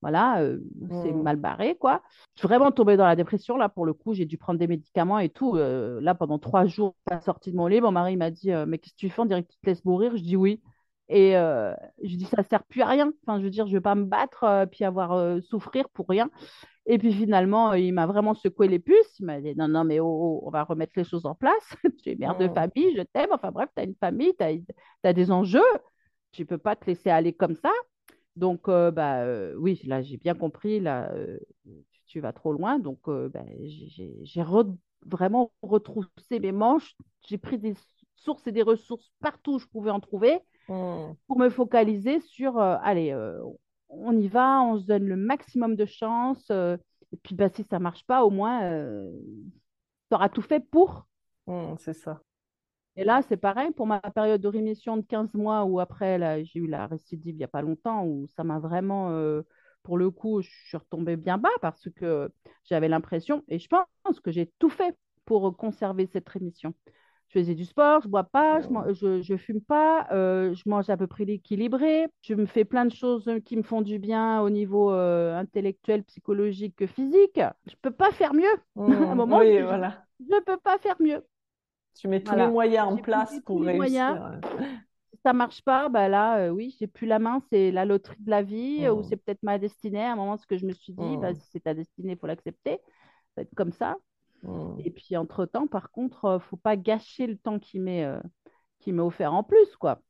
voilà, 0.00 0.42
c'est 1.02 1.12
mmh. 1.12 1.22
mal 1.22 1.36
barré, 1.36 1.76
quoi. 1.76 2.02
Je 2.36 2.40
suis 2.40 2.48
vraiment 2.48 2.72
tombée 2.72 2.96
dans 2.96 3.06
la 3.06 3.16
dépression, 3.16 3.56
là, 3.56 3.68
pour 3.68 3.84
le 3.84 3.92
coup. 3.92 4.14
J'ai 4.14 4.26
dû 4.26 4.38
prendre 4.38 4.58
des 4.58 4.66
médicaments 4.66 5.18
et 5.18 5.28
tout. 5.28 5.56
là, 5.56 6.14
pendant 6.14 6.38
trois 6.38 6.64
jours, 6.64 6.94
pas 7.04 7.20
sortie 7.20 7.52
de 7.52 7.56
mon 7.56 7.66
lit, 7.66 7.82
mon 7.82 7.92
mari 7.92 8.16
m'a 8.16 8.30
dit 8.30 8.50
Mais 8.66 8.78
qu'est-ce 8.78 8.94
que 8.94 8.98
tu 8.98 9.10
fais? 9.10 9.20
On 9.20 9.26
dirait 9.26 9.42
que 9.42 9.52
tu 9.52 9.58
te 9.58 9.66
laisses 9.66 9.84
mourir. 9.84 10.16
Je 10.16 10.22
dis 10.22 10.36
oui. 10.36 10.62
Et 11.08 11.36
euh, 11.36 11.74
je 12.02 12.16
dis, 12.16 12.24
ça 12.24 12.42
sert 12.42 12.64
plus 12.64 12.82
à 12.82 12.86
rien. 12.86 13.12
Enfin, 13.22 13.38
je 13.38 13.44
veux 13.44 13.50
dire, 13.50 13.66
je 13.66 13.72
vais 13.72 13.80
pas 13.80 13.94
me 13.94 14.04
battre 14.04 14.44
euh, 14.44 14.66
puis 14.66 14.84
avoir 14.84 15.12
euh, 15.12 15.40
souffrir 15.40 15.88
pour 15.90 16.08
rien. 16.08 16.30
Et 16.86 16.98
puis 16.98 17.12
finalement, 17.12 17.72
il 17.74 17.92
m'a 17.92 18.06
vraiment 18.06 18.34
secoué 18.34 18.68
les 18.68 18.78
puces. 18.78 19.18
Il 19.18 19.26
m'a 19.26 19.40
dit, 19.40 19.54
non, 19.56 19.68
non, 19.68 19.84
mais 19.84 20.00
oh, 20.00 20.06
oh, 20.06 20.42
on 20.46 20.50
va 20.50 20.64
remettre 20.64 20.92
les 20.96 21.04
choses 21.04 21.26
en 21.26 21.34
place. 21.34 21.76
tu 22.02 22.10
es 22.10 22.14
mère 22.16 22.36
de 22.38 22.46
mmh. 22.46 22.54
famille, 22.54 22.96
je 22.96 23.02
t'aime. 23.02 23.30
Enfin 23.32 23.50
bref, 23.50 23.68
tu 23.76 23.82
as 23.82 23.84
une 23.84 23.94
famille, 23.96 24.32
tu 24.38 24.44
as, 25.04 25.12
des 25.12 25.30
enjeux. 25.30 25.60
Tu 26.32 26.46
peux 26.46 26.58
pas 26.58 26.74
te 26.76 26.86
laisser 26.86 27.10
aller 27.10 27.32
comme 27.32 27.54
ça. 27.54 27.70
Donc, 28.36 28.68
bah, 28.68 29.24
oui, 29.56 29.80
là, 29.84 30.02
j'ai 30.02 30.16
bien 30.16 30.34
compris. 30.34 30.80
Là, 30.80 31.12
tu 32.06 32.20
vas 32.20 32.32
trop 32.32 32.52
loin. 32.52 32.78
Donc, 32.78 32.98
bah, 33.06 33.44
j'ai 33.60 34.42
vraiment 35.06 35.52
retroussé 35.62 36.40
mes 36.40 36.52
manches. 36.52 36.96
J'ai 37.28 37.38
pris 37.38 37.58
des 37.58 37.74
sources 38.16 38.46
et 38.46 38.52
des 38.52 38.62
ressources 38.62 39.12
partout 39.20 39.54
où 39.54 39.58
je 39.58 39.66
pouvais 39.66 39.90
en 39.90 40.00
trouver. 40.00 40.40
Mmh. 40.68 41.12
pour 41.26 41.38
me 41.38 41.50
focaliser 41.50 42.20
sur, 42.20 42.58
euh, 42.58 42.76
allez, 42.82 43.12
euh, 43.12 43.38
on 43.88 44.16
y 44.18 44.28
va, 44.28 44.62
on 44.62 44.78
se 44.78 44.86
donne 44.86 45.06
le 45.06 45.16
maximum 45.16 45.76
de 45.76 45.84
chance. 45.84 46.46
Euh, 46.50 46.76
et 47.12 47.16
puis, 47.16 47.34
bah, 47.34 47.48
si 47.48 47.64
ça 47.64 47.78
marche 47.78 48.04
pas, 48.06 48.24
au 48.24 48.30
moins, 48.30 48.60
tu 50.10 50.14
auras 50.14 50.28
tout 50.28 50.42
fait 50.42 50.60
pour. 50.60 51.06
Mmh, 51.46 51.74
c'est 51.78 51.94
ça. 51.94 52.20
Et 52.96 53.04
là, 53.04 53.22
c'est 53.22 53.36
pareil 53.36 53.70
pour 53.72 53.86
ma 53.86 54.00
période 54.00 54.40
de 54.40 54.48
rémission 54.48 54.96
de 54.96 55.02
15 55.02 55.34
mois 55.34 55.64
où 55.64 55.80
après, 55.80 56.44
j'ai 56.44 56.60
eu 56.60 56.66
la 56.66 56.86
récidive 56.86 57.34
il 57.34 57.38
n'y 57.38 57.44
a 57.44 57.48
pas 57.48 57.62
longtemps, 57.62 58.04
où 58.06 58.26
ça 58.28 58.44
m'a 58.44 58.58
vraiment, 58.60 59.10
pour 59.82 59.98
le 59.98 60.10
coup, 60.10 60.42
je 60.42 60.50
suis 60.68 60.76
retombée 60.76 61.16
bien 61.16 61.36
bas 61.36 61.48
parce 61.60 61.88
que 61.96 62.30
j'avais 62.64 62.88
l'impression, 62.88 63.42
et 63.48 63.58
je 63.58 63.68
pense 63.68 64.20
que 64.20 64.30
j'ai 64.30 64.52
tout 64.60 64.70
fait 64.70 64.96
pour 65.24 65.56
conserver 65.56 66.06
cette 66.06 66.28
rémission 66.28 66.72
je 67.34 67.40
faisais 67.40 67.54
du 67.54 67.64
sport, 67.64 68.02
je 68.02 68.08
bois 68.08 68.24
pas, 68.24 68.60
je, 68.60 69.22
je, 69.22 69.36
fume 69.36 69.60
pas, 69.60 70.06
euh, 70.12 70.54
je 70.54 70.62
mange 70.66 70.88
à 70.88 70.96
peu 70.96 71.06
près 71.06 71.24
équilibré, 71.24 72.06
je 72.22 72.34
me 72.34 72.46
fais 72.46 72.64
plein 72.64 72.84
de 72.84 72.92
choses 72.92 73.28
qui 73.44 73.56
me 73.56 73.62
font 73.62 73.82
du 73.82 73.98
bien 73.98 74.40
au 74.40 74.50
niveau 74.50 74.92
euh, 74.92 75.36
intellectuel, 75.36 76.04
psychologique, 76.04 76.86
physique. 76.86 77.40
Je 77.66 77.74
peux 77.82 77.90
pas 77.90 78.12
faire 78.12 78.34
mieux. 78.34 78.54
Mmh, 78.76 78.92
à 79.08 79.10
un 79.10 79.14
moment, 79.14 79.38
oui, 79.38 79.58
je, 79.58 79.64
voilà. 79.64 80.04
je 80.20 80.42
peux 80.44 80.58
pas 80.58 80.78
faire 80.78 80.96
mieux. 81.00 81.24
Tu 81.98 82.08
mets 82.08 82.22
tous 82.22 82.36
les 82.36 82.48
moyens 82.48 82.88
en 82.88 82.96
place 82.96 83.40
pour 83.44 83.60
réussir. 83.62 83.76
Moyens. 83.76 84.40
Si 85.10 85.18
ça 85.24 85.32
marche 85.32 85.62
pas, 85.62 85.88
bah 85.88 86.08
là, 86.08 86.38
euh, 86.38 86.50
oui, 86.50 86.76
j'ai 86.78 86.86
plus 86.86 87.06
la 87.06 87.18
main, 87.18 87.40
c'est 87.50 87.70
la 87.70 87.84
loterie 87.84 88.20
de 88.20 88.30
la 88.30 88.42
vie, 88.42 88.88
ou 88.88 89.00
mmh. 89.00 89.04
c'est 89.04 89.16
peut-être 89.16 89.42
ma 89.42 89.58
destinée. 89.58 90.04
À 90.04 90.12
un 90.12 90.16
moment, 90.16 90.36
ce 90.36 90.46
que 90.46 90.56
je 90.56 90.66
me 90.66 90.72
suis 90.72 90.92
dit, 90.92 91.16
bah, 91.16 91.32
mmh. 91.32 91.36
si 91.36 91.48
c'est 91.52 91.60
ta 91.60 91.74
destinée, 91.74 92.12
il 92.12 92.18
faut 92.18 92.26
l'accepter. 92.26 92.80
Ça 93.34 93.38
va 93.38 93.42
être 93.42 93.54
comme 93.56 93.72
ça. 93.72 93.96
Mmh. 94.44 94.80
Et 94.84 94.90
puis, 94.90 95.16
entre-temps, 95.16 95.66
par 95.66 95.90
contre, 95.90 96.26
ne 96.26 96.30
euh, 96.34 96.38
faut 96.38 96.56
pas 96.56 96.76
gâcher 96.76 97.26
le 97.26 97.36
temps 97.36 97.58
qu'il 97.58 97.82
m'est 97.82 98.04
euh, 98.04 98.20
offert 98.98 99.32
en 99.32 99.42
plus, 99.42 99.76
quoi. 99.76 100.00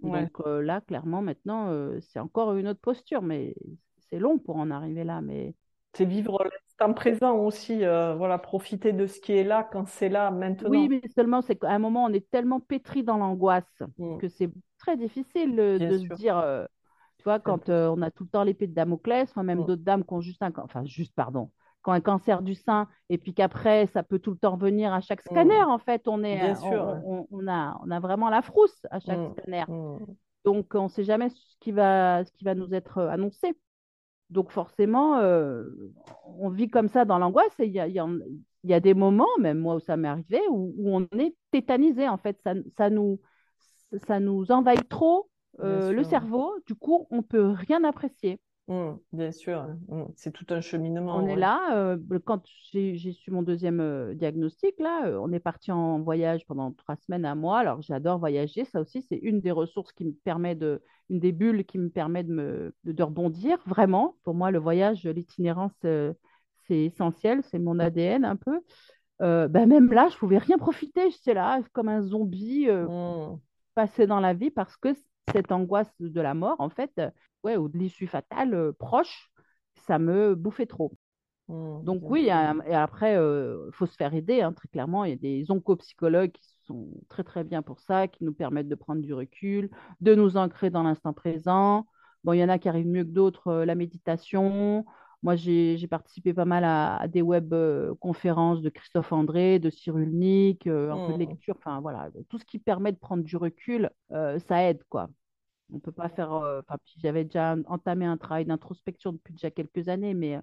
Donc 0.00 0.40
euh, 0.44 0.60
là, 0.60 0.80
clairement, 0.80 1.22
maintenant, 1.22 1.72
c'est 2.00 2.18
encore 2.18 2.54
une 2.54 2.68
autre 2.68 2.80
posture, 2.80 3.22
mais 3.22 3.54
c'est 4.10 4.18
long 4.18 4.38
pour 4.38 4.56
en 4.56 4.70
arriver 4.70 5.04
là. 5.04 5.20
Mais 5.20 5.54
c'est 5.92 6.04
vivre 6.04 6.42
l'instant 6.42 6.92
présent 6.94 7.36
aussi, 7.38 7.78
voilà, 7.78 8.38
profiter 8.38 8.92
de 8.92 9.06
ce 9.06 9.20
qui 9.20 9.32
est 9.32 9.44
là 9.44 9.66
quand 9.70 9.86
c'est 9.86 10.08
là 10.08 10.30
maintenant. 10.30 10.68
Oui, 10.68 10.88
mais 10.88 11.00
seulement 11.14 11.42
c'est 11.42 11.56
qu'à 11.56 11.70
un 11.70 11.78
moment, 11.78 12.04
on 12.04 12.12
est 12.12 12.28
tellement 12.30 12.60
pétri 12.60 13.04
dans 13.04 13.18
l'angoisse 13.18 13.82
mmh. 13.98 14.18
que 14.18 14.28
c'est 14.28 14.50
très 14.78 14.96
difficile 14.96 15.54
de 15.54 15.98
se 15.98 16.14
dire, 16.14 16.42
tu 17.18 17.24
vois, 17.24 17.38
quand 17.38 17.68
on 17.68 18.02
a 18.02 18.10
tout 18.10 18.24
le 18.24 18.30
temps 18.30 18.42
l'épée 18.42 18.66
de 18.66 18.74
Damoclès, 18.74 19.34
moi 19.36 19.44
même 19.44 19.60
mmh. 19.60 19.66
d'autres 19.66 19.84
dames 19.84 20.04
qui 20.04 20.12
ont 20.12 20.20
juste 20.20 20.42
un, 20.42 20.52
enfin 20.56 20.84
juste 20.84 21.14
pardon, 21.14 21.50
quand 21.84 21.92
un 21.92 22.00
cancer 22.00 22.42
du 22.42 22.54
sein 22.54 22.88
et 23.10 23.18
puis 23.18 23.34
qu'après 23.34 23.86
ça 23.86 24.02
peut 24.02 24.18
tout 24.18 24.30
le 24.30 24.38
temps 24.38 24.52
revenir 24.52 24.92
à 24.92 25.00
chaque 25.02 25.20
scanner 25.20 25.60
mmh. 25.60 25.68
en 25.68 25.78
fait 25.78 26.08
on 26.08 26.24
est 26.24 26.54
on, 27.30 27.46
a 27.46 27.78
on 27.84 27.90
a 27.90 28.00
vraiment 28.00 28.30
la 28.30 28.42
frousse 28.42 28.86
à 28.90 28.98
chaque 28.98 29.18
mmh. 29.18 29.34
scanner. 29.38 29.64
Mmh. 29.68 29.98
donc 30.44 30.74
on 30.74 30.84
ne 30.84 30.88
sait 30.88 31.04
jamais 31.04 31.28
ce 31.28 31.56
qui 31.60 31.72
va 31.72 32.24
ce 32.24 32.32
qui 32.32 32.44
va 32.44 32.54
nous 32.54 32.74
être 32.74 32.98
annoncé. 33.02 33.54
Donc 34.30 34.50
forcément 34.50 35.18
euh, 35.18 35.64
on 36.24 36.48
vit 36.48 36.70
comme 36.70 36.88
ça 36.88 37.04
dans 37.04 37.18
l'angoisse 37.18 37.54
et 37.60 37.66
il 37.66 37.72
y 37.72 37.78
a, 37.78 37.86
y 37.86 38.74
a, 38.74 38.80
des 38.80 38.94
moments 38.94 39.28
même 39.38 39.58
moi 39.58 39.74
où 39.74 39.80
ça 39.80 39.98
m'est 39.98 40.08
arrivé 40.08 40.40
où, 40.50 40.72
on 40.88 41.02
est 41.18 41.36
tétanisé 41.50 42.08
en 42.08 42.16
fait. 42.16 42.40
Ça, 42.42 42.54
ça 42.78 42.88
nous 42.88 43.20
ça 44.06 44.20
nous 44.20 44.50
envahit 44.50 44.88
trop 44.88 45.28
euh, 45.60 45.92
le 45.92 46.02
cerveau. 46.02 46.50
Du 46.66 46.74
coup 46.74 47.06
on 47.10 47.22
peut 47.22 47.50
rien 47.50 47.84
apprécier 47.84 48.40
Mmh, 48.66 48.92
bien 49.12 49.30
sûr, 49.30 49.66
mmh, 49.88 50.04
c'est 50.16 50.32
tout 50.32 50.46
un 50.48 50.62
cheminement. 50.62 51.16
On 51.16 51.26
est 51.26 51.36
là, 51.36 51.76
euh, 51.76 51.98
quand 52.24 52.42
j'ai 52.72 53.12
su 53.12 53.30
mon 53.30 53.42
deuxième 53.42 53.80
euh, 53.80 54.14
diagnostic, 54.14 54.74
là, 54.78 55.06
euh, 55.06 55.18
on 55.20 55.32
est 55.32 55.40
parti 55.40 55.70
en 55.70 56.00
voyage 56.00 56.46
pendant 56.46 56.72
trois 56.72 56.96
semaines 56.96 57.26
à 57.26 57.34
moi. 57.34 57.58
Alors 57.58 57.82
j'adore 57.82 58.18
voyager, 58.18 58.64
ça 58.64 58.80
aussi, 58.80 59.02
c'est 59.02 59.18
une 59.18 59.42
des 59.42 59.50
ressources 59.50 59.92
qui 59.92 60.06
me 60.06 60.12
permet 60.12 60.54
de, 60.54 60.82
une 61.10 61.20
des 61.20 61.32
bulles 61.32 61.66
qui 61.66 61.78
me 61.78 61.90
permet 61.90 62.24
de, 62.24 62.32
me, 62.32 62.74
de, 62.84 63.02
rebondir, 63.02 63.58
vraiment. 63.66 64.16
Pour 64.22 64.34
moi, 64.34 64.50
le 64.50 64.60
voyage, 64.60 65.04
l'itinérance, 65.04 65.72
c'est 65.82 66.84
essentiel, 66.84 67.42
c'est 67.42 67.58
mon 67.58 67.78
ADN 67.78 68.24
un 68.24 68.36
peu. 68.36 68.60
ben 69.20 69.66
même 69.66 69.92
là, 69.92 70.08
je 70.08 70.16
pouvais 70.16 70.38
rien 70.38 70.56
profiter, 70.56 71.10
j'étais 71.10 71.34
là 71.34 71.60
comme 71.74 71.90
un 71.90 72.00
zombie 72.00 72.66
mmh. 72.70 73.38
passé 73.74 74.06
dans 74.06 74.20
la 74.20 74.32
vie 74.32 74.50
parce 74.50 74.78
que 74.78 74.94
cette 75.34 75.52
angoisse 75.52 75.92
de 76.00 76.20
la 76.22 76.32
mort, 76.32 76.56
en 76.60 76.70
fait, 76.70 76.98
ouais, 77.44 77.56
ou 77.56 77.68
de 77.68 77.78
l'issue 77.78 78.06
fatale 78.06 78.54
euh, 78.54 78.72
proche, 78.72 79.30
ça 79.86 79.98
me 79.98 80.34
bouffait 80.34 80.66
trop. 80.66 80.92
Mmh, 81.48 81.84
Donc 81.84 82.02
oui, 82.04 82.24
et 82.26 82.30
après, 82.30 83.12
il 83.12 83.18
euh, 83.18 83.70
faut 83.72 83.86
se 83.86 83.96
faire 83.96 84.14
aider, 84.14 84.40
hein, 84.40 84.52
très 84.52 84.68
clairement. 84.68 85.04
Il 85.04 85.10
y 85.10 85.12
a 85.12 85.16
des 85.16 85.50
oncopsychologues 85.50 86.32
qui 86.32 86.42
sont 86.66 86.88
très 87.08 87.22
très 87.22 87.44
bien 87.44 87.62
pour 87.62 87.80
ça, 87.80 88.08
qui 88.08 88.24
nous 88.24 88.32
permettent 88.32 88.68
de 88.68 88.74
prendre 88.74 89.02
du 89.02 89.12
recul, 89.12 89.70
de 90.00 90.14
nous 90.14 90.36
ancrer 90.36 90.70
dans 90.70 90.82
l'instant 90.82 91.12
présent. 91.12 91.86
Bon, 92.24 92.32
il 92.32 92.38
y 92.38 92.44
en 92.44 92.48
a 92.48 92.58
qui 92.58 92.70
arrivent 92.70 92.86
mieux 92.86 93.04
que 93.04 93.10
d'autres, 93.10 93.48
euh, 93.48 93.64
la 93.66 93.74
méditation. 93.74 94.86
Moi, 95.22 95.36
j'ai 95.36 95.86
participé 95.88 96.34
pas 96.34 96.44
mal 96.44 96.64
à, 96.64 97.06
des 97.08 97.22
web 97.22 97.54
conférences 97.98 98.60
de 98.60 98.68
Christophe 98.68 99.10
André, 99.10 99.58
de 99.58 99.70
Cyrulnik, 99.70 100.66
un 100.66 101.06
peu 101.06 101.12
de 101.12 101.16
mmh. 101.16 101.18
lecture, 101.18 101.54
enfin 101.56 101.80
voilà, 101.80 102.10
tout 102.28 102.36
ce 102.36 102.44
qui 102.44 102.58
permet 102.58 102.92
de 102.92 102.98
prendre 102.98 103.24
du 103.24 103.38
recul, 103.38 103.88
ça 104.10 104.62
aide 104.64 104.84
quoi. 104.90 105.08
On 105.72 105.78
peut 105.80 105.92
pas 105.92 106.08
faire. 106.08 106.32
euh, 106.32 106.60
Enfin, 106.60 106.78
j'avais 106.98 107.24
déjà 107.24 107.56
entamé 107.66 108.04
un 108.06 108.16
travail 108.16 108.44
d'introspection 108.46 109.12
depuis 109.12 109.34
déjà 109.34 109.50
quelques 109.50 109.88
années, 109.88 110.14
mais, 110.14 110.38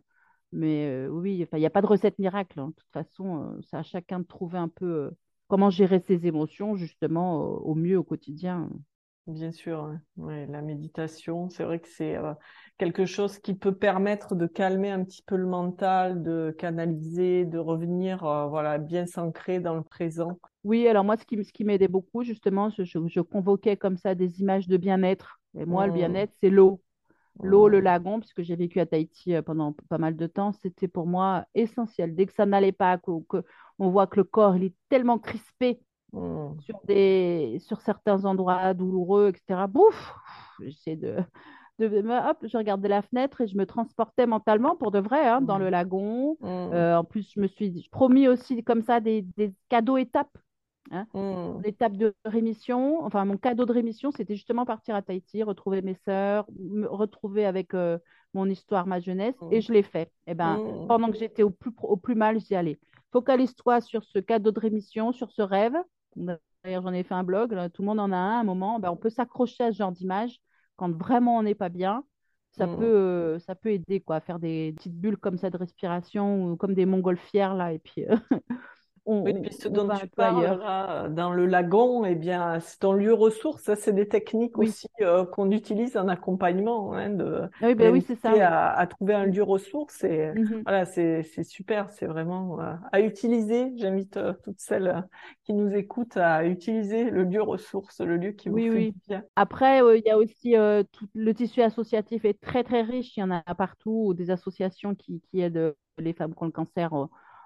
mais 0.51 0.87
euh, 0.87 1.07
oui, 1.09 1.47
il 1.53 1.59
n'y 1.59 1.65
a 1.65 1.69
pas 1.69 1.81
de 1.81 1.87
recette 1.87 2.19
miracle. 2.19 2.59
hein. 2.59 2.69
De 2.69 2.73
toute 2.73 2.91
façon, 2.91 3.43
euh, 3.57 3.61
c'est 3.69 3.77
à 3.77 3.83
chacun 3.83 4.19
de 4.19 4.25
trouver 4.25 4.57
un 4.57 4.67
peu 4.69 5.11
comment 5.47 5.69
gérer 5.69 5.99
ses 5.99 6.27
émotions, 6.27 6.75
justement, 6.75 7.39
au, 7.41 7.75
mieux 7.75 7.97
au 7.97 8.03
quotidien. 8.03 8.69
Bien 9.27 9.51
sûr. 9.51 9.95
Ouais, 10.17 10.47
la 10.47 10.61
méditation, 10.61 11.47
c'est 11.49 11.63
vrai 11.63 11.79
que 11.79 11.87
c'est 11.87 12.17
quelque 12.77 13.05
chose 13.05 13.37
qui 13.39 13.53
peut 13.53 13.73
permettre 13.75 14.35
de 14.35 14.47
calmer 14.47 14.89
un 14.89 15.03
petit 15.03 15.21
peu 15.21 15.35
le 15.37 15.45
mental, 15.45 16.23
de 16.23 16.53
canaliser, 16.57 17.45
de 17.45 17.57
revenir, 17.59 18.19
voilà, 18.49 18.77
bien 18.79 19.05
s'ancrer 19.05 19.59
dans 19.59 19.75
le 19.75 19.83
présent. 19.83 20.39
Oui, 20.63 20.87
alors 20.87 21.03
moi, 21.03 21.17
ce 21.17 21.25
qui, 21.25 21.35
m- 21.35 21.43
ce 21.43 21.51
qui 21.51 21.63
m'aidait 21.63 21.87
beaucoup, 21.87 22.23
justement, 22.23 22.69
je, 22.69 22.83
je- 22.83 23.07
je 23.07 23.21
convoquais 23.21 23.77
comme 23.77 23.97
ça 23.97 24.13
des 24.15 24.41
images 24.41 24.67
de 24.67 24.77
bien-être. 24.77 25.39
Et 25.57 25.65
moi, 25.65 25.85
le 25.87 25.91
Mm, 25.91 25.91
bien-être, 25.91 26.33
c'est 26.39 26.49
l'eau. 26.49 26.81
L'eau, 27.41 27.67
le 27.69 27.79
mm, 27.79 27.81
lagon, 27.81 28.19
puisque 28.19 28.43
j'ai 28.43 28.55
vécu 28.55 28.79
à 28.79 28.85
Tahiti 28.87 29.35
euh, 29.35 29.41
pendant 29.43 29.73
pas 29.89 29.97
mal 29.99 30.15
de 30.17 30.27
temps, 30.27 30.51
c'était 30.53 30.87
pour 30.89 31.07
moi 31.07 31.45
essentiel. 31.55 32.15
Dès 32.15 32.27
que 32.27 32.33
ça 32.33 32.45
n'allait 32.47 32.71
pas, 32.73 32.97
que, 32.99 33.11
que 33.29 33.43
on 33.79 33.89
voit 33.91 34.07
que 34.07 34.17
le 34.17 34.23
corps, 34.25 34.57
il 34.57 34.65
est 34.65 34.75
tellement 34.89 35.19
crispé 35.19 35.81
mm, 36.13 36.61
sur 36.61 36.79
des, 36.87 37.57
sur 37.61 37.81
certains 37.81 38.25
endroits 38.25 38.73
douloureux, 38.73 39.29
etc. 39.33 39.67
Bouf, 39.67 40.15
j'essaie 40.61 40.95
de, 40.95 41.17
de, 41.79 41.87
hop, 42.29 42.37
je 42.47 42.57
regardais 42.57 42.89
la 42.89 43.01
fenêtre 43.01 43.41
et 43.41 43.47
je 43.47 43.57
me 43.57 43.65
transportais 43.65 44.27
mentalement 44.27 44.75
pour 44.77 44.91
de 44.91 44.99
vrai 44.99 45.27
hein, 45.27 45.41
dans 45.41 45.57
le 45.57 45.69
mm, 45.69 45.71
lagon. 45.71 46.37
mm, 46.41 46.47
Euh, 46.73 46.95
en 46.97 47.03
plus, 47.05 47.31
je 47.35 47.39
me 47.39 47.47
suis 47.47 47.87
promis 47.91 48.27
aussi 48.27 48.63
comme 48.63 48.81
ça 48.83 48.99
des, 49.01 49.23
des 49.37 49.53
cadeaux 49.69 49.97
étapes. 49.97 50.37
Hein. 50.91 51.05
mm, 51.13 51.61
L'étape 51.63 51.93
de 51.93 52.13
rémission, 52.25 53.03
enfin 53.03 53.25
mon 53.25 53.37
cadeau 53.37 53.65
de 53.65 53.73
rémission, 53.73 54.11
c'était 54.11 54.35
justement 54.35 54.65
partir 54.65 54.95
à 54.95 55.01
Tahiti, 55.01 55.43
retrouver 55.43 55.81
mes 55.81 55.95
sœurs, 56.05 56.45
me 56.59 56.87
retrouver 56.87 57.45
avec 57.45 57.73
euh, 57.73 57.97
mon 58.33 58.47
histoire, 58.49 58.87
ma 58.87 58.99
jeunesse, 58.99 59.35
et 59.51 59.59
mm, 59.59 59.61
je 59.61 59.73
l'ai 59.73 59.83
fait. 59.83 60.11
Et 60.27 60.33
ben, 60.33 60.57
mm, 60.57 60.87
pendant 60.87 61.11
que 61.11 61.17
j'étais 61.17 61.43
au 61.43 61.49
plus, 61.49 61.71
au 61.83 61.97
plus 61.97 62.15
mal, 62.15 62.39
j'y 62.39 62.55
allais. 62.55 62.79
Focalise-toi 63.11 63.81
sur 63.81 64.03
ce 64.03 64.19
cadeau 64.19 64.51
de 64.51 64.59
rémission, 64.59 65.11
sur 65.11 65.31
ce 65.31 65.41
rêve. 65.41 65.75
D'ailleurs, 66.15 66.83
j'en 66.83 66.93
ai 66.93 67.03
fait 67.03 67.13
un 67.13 67.23
blog, 67.23 67.51
là, 67.53 67.69
tout 67.69 67.81
le 67.81 67.87
monde 67.87 67.99
en 67.99 68.11
a 68.11 68.15
un 68.17 68.37
à 68.37 68.39
un 68.39 68.43
moment. 68.43 68.79
Ben, 68.79 68.89
on 68.89 68.97
peut 68.97 69.09
s'accrocher 69.09 69.65
à 69.65 69.71
ce 69.71 69.77
genre 69.77 69.91
d'image 69.91 70.39
quand 70.77 70.91
vraiment 70.95 71.37
on 71.37 71.43
n'est 71.43 71.55
pas 71.55 71.69
bien. 71.69 72.03
Ça 72.51 72.67
peut, 72.67 72.83
euh, 72.83 73.39
ça 73.39 73.55
peut 73.55 73.71
aider 73.71 74.01
quoi, 74.01 74.17
à 74.17 74.19
faire 74.19 74.37
des 74.37 74.73
petites 74.75 74.99
bulles 74.99 75.15
comme 75.17 75.37
ça 75.37 75.49
de 75.49 75.55
respiration 75.55 76.51
ou 76.51 76.57
comme 76.57 76.73
des 76.73 76.85
montgolfières 76.85 77.53
là, 77.55 77.71
et 77.71 77.79
puis 77.79 78.05
euh, 78.05 78.17
Oui, 79.23 79.33
on, 79.33 79.43
puis 79.43 79.53
ce 79.53 79.67
on- 79.67 79.77
on 79.83 79.87
dont 79.87 79.89
tu 79.89 80.07
peu 80.07 80.29
parles 80.29 80.57
là, 80.59 81.07
dans 81.09 81.31
le 81.31 81.45
lagon, 81.45 82.05
eh 82.05 82.15
bien, 82.15 82.59
c'est 82.59 82.79
ton 82.79 82.93
lieu 82.93 83.13
ressource. 83.13 83.61
Ça, 83.63 83.75
c'est 83.75 83.93
des 83.93 84.07
techniques 84.07 84.57
Oui, 84.57 84.75
aussi 84.75 84.87
euh, 85.01 85.25
qu'on 85.25 85.51
utilise 85.51 85.95
en 85.95 86.07
accompagnement, 86.07 86.93
hein, 86.93 87.11
de 87.11 87.47
Ah 87.61 87.67
oui, 87.67 87.75
ben 87.75 87.91
oui, 87.91 88.01
ça. 88.01 88.41
à, 88.41 88.71
à 88.77 88.87
trouver 88.87 89.13
un 89.13 89.25
lieu 89.25 89.43
ressource. 89.43 90.03
Et 90.03 90.31
Mhm. 90.33 90.65
voilà, 90.65 90.85
c'est 90.85 91.21
super. 91.43 91.91
C'est 91.91 92.07
vraiment 92.07 92.59
euh, 92.61 92.73
à 92.91 93.01
utiliser. 93.01 93.71
J'invite 93.77 94.17
euh, 94.17 94.33
toutes 94.43 94.59
celles 94.59 94.87
euh, 94.87 95.01
qui 95.43 95.53
nous 95.53 95.71
écoutent 95.75 96.17
à 96.17 96.45
utiliser 96.47 97.09
le 97.11 97.23
lieu 97.23 97.41
ressource, 97.43 98.01
le 98.01 98.17
lieu 98.17 98.31
qui 98.31 98.49
vous 98.49 98.59
Oui, 98.59 98.69
fait 98.71 98.81
oui. 98.81 98.93
du 98.93 98.99
bien. 99.07 99.23
Après, 99.35 99.81
euh, 99.81 99.97
il 99.97 100.03
y 100.05 100.09
a 100.09 100.17
aussi 100.17 100.55
euh, 100.57 100.83
tout 100.91 101.07
le 101.13 101.33
tissu 101.33 101.61
associatif 101.61 102.25
est 102.25 102.39
très 102.41 102.63
très 102.63 102.81
riche. 102.81 103.15
Il 103.17 103.21
y 103.21 103.23
en 103.23 103.31
a 103.31 103.41
partout, 103.55 104.13
des 104.13 104.29
associations 104.29 104.93
qui, 104.95 105.21
qui 105.21 105.39
aident 105.41 105.57
euh, 105.57 105.73
les 105.97 106.13
femmes 106.13 106.33
qui 106.35 106.43
ont 106.43 106.45
le 106.47 106.51
cancer. 106.51 106.93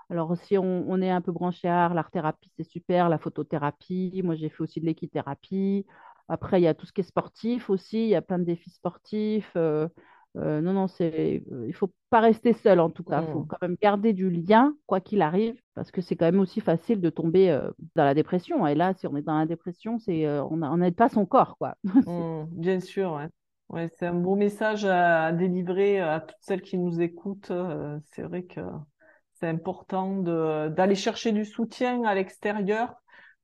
Alors, 0.09 0.37
si 0.37 0.57
on, 0.57 0.85
on 0.89 1.01
est 1.01 1.09
un 1.09 1.21
peu 1.21 1.31
branché 1.31 1.67
art, 1.67 1.93
l'art-thérapie, 1.93 2.51
c'est 2.57 2.63
super, 2.63 3.09
la 3.09 3.17
photothérapie. 3.17 4.21
Moi, 4.23 4.35
j'ai 4.35 4.49
fait 4.49 4.61
aussi 4.61 4.79
de 4.79 4.85
l'équithérapie. 4.85 5.85
Après, 6.27 6.59
il 6.59 6.63
y 6.63 6.67
a 6.67 6.73
tout 6.73 6.85
ce 6.85 6.93
qui 6.93 7.01
est 7.01 7.03
sportif 7.03 7.69
aussi. 7.69 8.03
Il 8.03 8.09
y 8.09 8.15
a 8.15 8.21
plein 8.21 8.39
de 8.39 8.43
défis 8.45 8.69
sportifs. 8.69 9.51
euh, 9.55 9.87
euh, 10.37 10.59
non, 10.61 10.73
non, 10.73 10.87
c'est, 10.87 11.43
euh, 11.51 11.65
il 11.67 11.73
faut 11.73 11.93
pas 12.09 12.19
rester 12.19 12.51
seul 12.53 12.79
en 12.81 12.89
tout 12.89 13.03
cas. 13.05 13.21
Il 13.21 13.29
faut 13.31 13.43
Mm. 13.43 13.47
quand 13.47 13.57
même 13.61 13.77
garder 13.81 14.11
du 14.13 14.29
lien, 14.29 14.75
quoi 14.85 14.99
qu'il 14.99 15.21
arrive, 15.21 15.55
parce 15.75 15.91
que 15.91 16.01
c'est 16.01 16.15
quand 16.17 16.25
même 16.25 16.39
aussi 16.41 16.59
facile 16.61 16.99
de 17.01 17.09
tomber 17.09 17.49
euh, 17.51 17.71
dans 17.95 18.03
la 18.03 18.13
dépression. 18.13 18.67
Et 18.67 18.75
là, 18.75 18.93
si 18.95 19.07
on 19.07 19.15
est 19.15 19.21
dans 19.21 19.37
la 19.39 19.45
dépression, 19.45 19.97
c'est, 19.99 20.25
euh, 20.27 20.43
on 20.43 20.77
n'aide 20.77 20.95
pas 20.95 21.07
son 21.09 21.25
corps, 21.25 21.57
quoi. 21.57 21.75
C'est- 22.15 22.27
Mm. 22.33 22.45
Bien 22.51 22.79
sûr, 22.79 23.13
ouais. 23.13 23.29
Ouais, 23.69 23.87
c'est 23.97 24.05
un 24.07 24.13
beau 24.13 24.35
message 24.35 24.85
à, 24.85 25.25
à 25.25 25.31
délivrer 25.31 25.99
à 25.99 26.19
toutes 26.21 26.37
celles 26.39 26.61
qui 26.61 26.77
nous 26.77 27.01
écoutent. 27.01 27.51
C'est 28.11 28.21
vrai 28.23 28.43
que 28.43 28.61
c'est 29.39 29.47
important 29.47 30.17
d'aller 30.17 30.95
chercher 30.95 31.31
du 31.31 31.45
soutien 31.45 32.03
à 32.03 32.15
l'extérieur, 32.15 32.95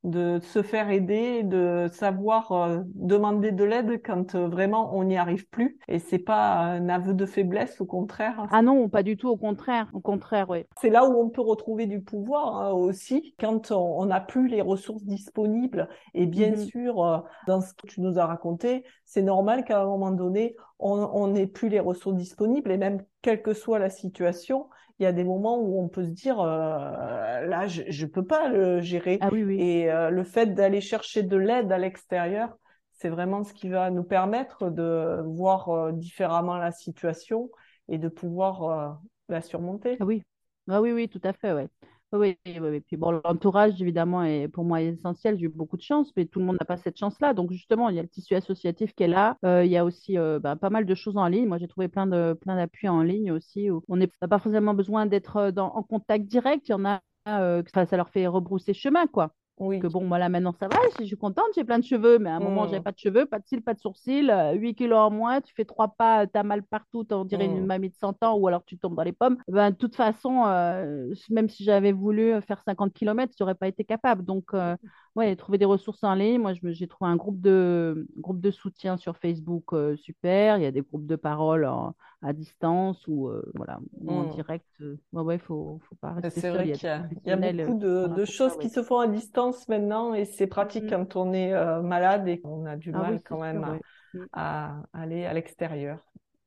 de 0.04 0.40
se 0.42 0.64
faire 0.64 0.90
aider, 0.90 1.44
de 1.44 1.88
savoir 1.92 2.52
euh, 2.52 2.80
demander 2.96 3.52
de 3.52 3.64
l'aide 3.64 4.02
quand 4.04 4.34
euh, 4.36 4.48
vraiment 4.48 4.96
on 4.96 5.04
n'y 5.04 5.18
arrive 5.18 5.48
plus. 5.50 5.78
Et 5.88 6.00
c'est 6.00 6.18
pas 6.20 6.58
un 6.58 6.90
aveu 6.90 7.14
de 7.14 7.26
faiblesse, 7.26 7.80
au 7.82 7.86
contraire. 7.86 8.48
Ah 8.50 8.62
non, 8.62 8.90
pas 8.90 9.04
du 9.04 9.18
tout, 9.18 9.30
au 9.30 9.38
contraire. 9.38 9.90
Au 9.94 10.00
contraire, 10.00 10.50
oui. 10.50 10.66
C'est 10.82 10.90
là 10.90 11.06
où 11.08 11.14
on 11.22 11.30
peut 11.30 11.42
retrouver 11.42 11.86
du 11.86 12.02
pouvoir 12.02 12.56
hein, 12.58 12.72
aussi, 12.72 13.36
quand 13.40 13.72
on 13.72 14.06
n'a 14.06 14.20
plus 14.20 14.48
les 14.48 14.62
ressources 14.62 15.04
disponibles. 15.04 15.88
Et 16.16 16.26
bien 16.26 16.52
Mhm. 16.52 16.56
sûr, 16.56 17.04
euh, 17.04 17.20
dans 17.48 17.62
ce 17.62 17.74
que 17.74 17.86
tu 17.88 18.02
nous 18.02 18.18
as 18.18 18.26
raconté, 18.26 18.84
c'est 19.06 19.22
normal 19.22 19.64
qu'à 19.64 19.82
un 19.82 19.86
moment 19.86 20.12
donné, 20.12 20.56
on 20.80 20.92
on 21.14 21.28
n'ait 21.28 21.46
plus 21.48 21.70
les 21.70 21.80
ressources 21.80 22.16
disponibles. 22.16 22.72
Et 22.72 22.78
même, 22.78 23.04
quelle 23.22 23.44
que 23.44 23.54
soit 23.54 23.78
la 23.80 23.90
situation, 23.92 24.70
il 25.02 25.06
y 25.06 25.08
a 25.08 25.14
des 25.14 25.24
moments 25.24 25.60
où 25.60 25.82
on 25.82 25.88
peut 25.90 26.04
se 26.04 26.12
dire, 26.12 26.40
euh, 26.40 27.42
là, 27.48 27.66
je 27.68 27.82
ne 28.06 28.08
peux 28.08 28.24
pas 28.24 28.50
le 28.50 28.82
gérer. 28.82 29.18
Ah 29.20 29.30
oui, 29.32 29.44
oui. 29.44 29.60
Et 29.60 29.92
euh, 29.92 30.12
le 30.12 30.24
fait 30.24 30.54
d'aller 30.54 30.80
chercher 30.80 31.24
de 31.24 31.38
l'aide 31.38 31.72
à 31.72 31.80
l'extérieur, 31.80 32.56
c'est 32.92 33.10
vraiment 33.10 33.44
ce 33.44 33.52
qui 33.52 33.68
va 33.68 33.90
nous 33.90 34.04
permettre 34.04 34.70
de 34.70 35.24
voir 35.26 35.70
euh, 35.70 35.92
différemment 35.92 36.58
la 36.58 36.72
situation 36.72 37.50
et 37.90 37.98
de 37.98 38.10
pouvoir 38.10 39.00
la 39.28 39.42
surmonter. 39.42 39.98
Ah 40.00 40.06
oui. 40.06 40.22
Ah 40.70 40.82
oui, 40.82 40.92
oui, 40.92 41.10
tout 41.10 41.22
à 41.24 41.34
fait, 41.34 41.52
ouais. 41.52 41.68
Oui, 42.14 42.38
oui, 42.46 42.60
oui. 42.60 42.82
Puis 42.82 42.98
bon, 42.98 43.12
l'entourage, 43.24 43.82
évidemment, 43.82 44.24
est 44.24 44.50
pour 44.50 44.66
moi 44.66 44.82
essentiel. 44.82 45.38
J'ai 45.40 45.46
eu 45.46 45.50
beaucoup 45.50 45.78
de 45.78 45.82
chance, 45.82 46.12
mais 46.18 46.26
tout 46.26 46.40
le 46.40 46.46
monde 46.46 46.58
n'a 46.60 46.66
pas 46.66 46.76
cette 46.76 46.98
chance-là. 46.98 47.34
Donc, 47.34 47.52
justement, 47.54 47.88
il 47.88 47.96
y 47.96 48.00
a 48.00 48.02
le 48.02 48.10
tissu 48.10 48.36
associatif 48.36 48.94
qui 48.94 49.04
est 49.04 49.08
là. 49.08 49.38
Euh, 49.46 49.64
il 49.64 49.72
y 49.72 49.78
a 49.78 49.86
aussi 49.86 50.18
euh, 50.18 50.38
ben, 50.38 50.58
pas 50.58 50.70
mal 50.70 50.86
de 50.86 50.94
choses 50.94 51.16
en 51.16 51.28
ligne. 51.28 51.48
Moi, 51.48 51.58
j'ai 51.58 51.70
trouvé 51.70 51.88
plein 51.88 52.08
de, 52.08 52.34
plein 52.34 52.58
d'appuis 52.58 52.90
en 52.90 53.02
ligne 53.02 53.32
aussi. 53.32 53.70
Où 53.72 53.82
on 53.88 53.96
n'a 53.96 54.08
pas 54.30 54.40
forcément 54.40 54.74
besoin 54.74 55.06
d'être 55.06 55.38
euh, 55.38 55.52
en 55.56 55.84
contact 55.84 56.26
direct. 56.26 56.68
Il 56.68 56.72
y 56.72 56.76
en 56.76 56.84
a, 56.86 57.02
ça 57.26 57.96
leur 57.98 58.10
fait 58.10 58.28
rebrousser 58.28 58.74
chemin, 58.74 59.08
quoi. 59.08 59.34
Oui. 59.62 59.80
que 59.80 59.88
bon, 59.88 60.06
moi 60.06 60.20
là 60.20 60.30
maintenant 60.30 60.54
ça 60.54 60.68
va, 60.68 60.78
je 61.00 61.04
suis 61.06 61.18
contente, 61.18 61.46
j'ai 61.56 61.64
plein 61.64 61.80
de 61.80 61.84
cheveux, 61.84 62.20
mais 62.20 62.30
à 62.30 62.36
un 62.36 62.40
moment 62.40 62.68
j'avais 62.68 62.80
Mm, 62.80 62.84
pas 62.84 62.92
de 62.92 63.00
cheveux, 63.00 63.26
pas 63.26 63.40
de 63.40 63.46
cils, 63.48 63.62
pas 63.64 63.74
de 63.74 63.80
sourcils, 63.80 64.30
euh, 64.30 64.54
8 64.54 64.76
kilos 64.76 65.00
en 65.00 65.10
moins, 65.12 65.42
tu 65.42 65.54
fais 65.56 65.66
trois 65.66 65.90
pas, 65.90 66.28
t'as 66.28 66.44
mal 66.44 66.64
partout, 66.64 67.06
on 67.12 67.26
dirait 67.26 67.46
une 67.48 67.66
mm, 67.66 67.66
mamie 67.66 67.90
de 67.90 67.96
100 67.96 68.22
ans, 68.24 68.36
ou 68.38 68.48
alors 68.48 68.64
tu 68.66 68.78
tombes 68.78 68.96
dans 68.96 69.04
les 69.04 69.12
pommes. 69.14 69.38
Ben, 69.48 69.72
de 69.72 69.76
toute 69.76 69.96
façon, 69.96 70.46
euh, 70.46 71.14
même 71.30 71.50
si 71.50 71.64
j'avais 71.64 71.92
voulu 71.92 72.42
faire 72.42 72.62
50 72.64 72.94
kilomètres, 72.94 73.34
j'aurais 73.38 73.56
pas 73.56 73.68
été 73.68 73.84
capable. 73.84 74.24
Donc, 74.24 74.54
euh, 74.54 74.76
ouais, 75.16 75.36
trouver 75.36 75.58
des 75.58 75.66
ressources 75.66 76.04
en 76.04 76.14
ligne. 76.16 76.40
Moi, 76.42 76.54
j'ai 76.54 76.88
trouvé 76.88 77.10
un 77.12 77.16
groupe 77.16 77.40
de, 77.42 78.08
groupe 78.18 78.40
de 78.42 78.52
soutien 78.52 78.98
sur 78.98 79.18
Facebook, 79.18 79.74
euh, 79.74 79.96
super. 79.98 80.58
Il 80.58 80.64
y 80.64 80.66
a 80.66 80.72
des 80.72 80.82
groupes 80.82 81.06
de 81.06 81.16
parole 81.16 81.66
en- 81.66 81.96
à 82.22 82.34
distance 82.34 83.06
ou 83.08 83.30
euh, 83.30 83.44
voilà, 83.56 83.80
en 84.08 84.24
mm. 84.24 84.32
direct. 84.36 84.66
euh, 84.82 85.00
ouais, 85.14 85.22
ouais, 85.24 85.38
faut, 85.40 85.80
faut 85.90 85.96
pas 85.96 86.14
rester 86.14 86.42
C'est 86.42 86.50
vrai 86.50 86.66
Il 86.66 86.70
y 86.70 86.74
a 86.74 86.78
qu'il 86.78 86.88
y 86.90 86.92
a, 86.92 87.08
il 87.26 87.30
y 87.30 87.32
a 87.32 87.38
professionnels 87.38 87.38
beaucoup 87.38 87.74
de, 87.74 88.26
choses 88.26 88.52
ça, 88.52 88.58
qui 88.58 88.70
se 88.70 88.84
font 88.84 89.00
à 89.00 89.08
distance 89.08 89.68
maintenant 89.68 90.14
et 90.14 90.26
c'est 90.26 90.48
pratique 90.48 90.86
Mhm. 90.86 90.90
quand 90.90 91.16
on 91.16 91.34
est 91.34 91.54
euh, 91.54 91.82
malade 91.82 92.28
et 92.28 92.40
qu'on 92.42 92.66
a 92.66 92.76
du 92.78 92.92
Ah 92.94 93.04
oui, 93.04 93.20
mal 93.20 93.22
quand 93.24 93.40
même 93.42 93.64
sûr, 93.64 93.64
à, 93.64 93.74
ouais. 93.74 93.82
Mm. 94.14 94.26
à 94.34 94.84
aller 94.94 95.26
à 95.26 95.34
l'extérieur. 95.34 96.00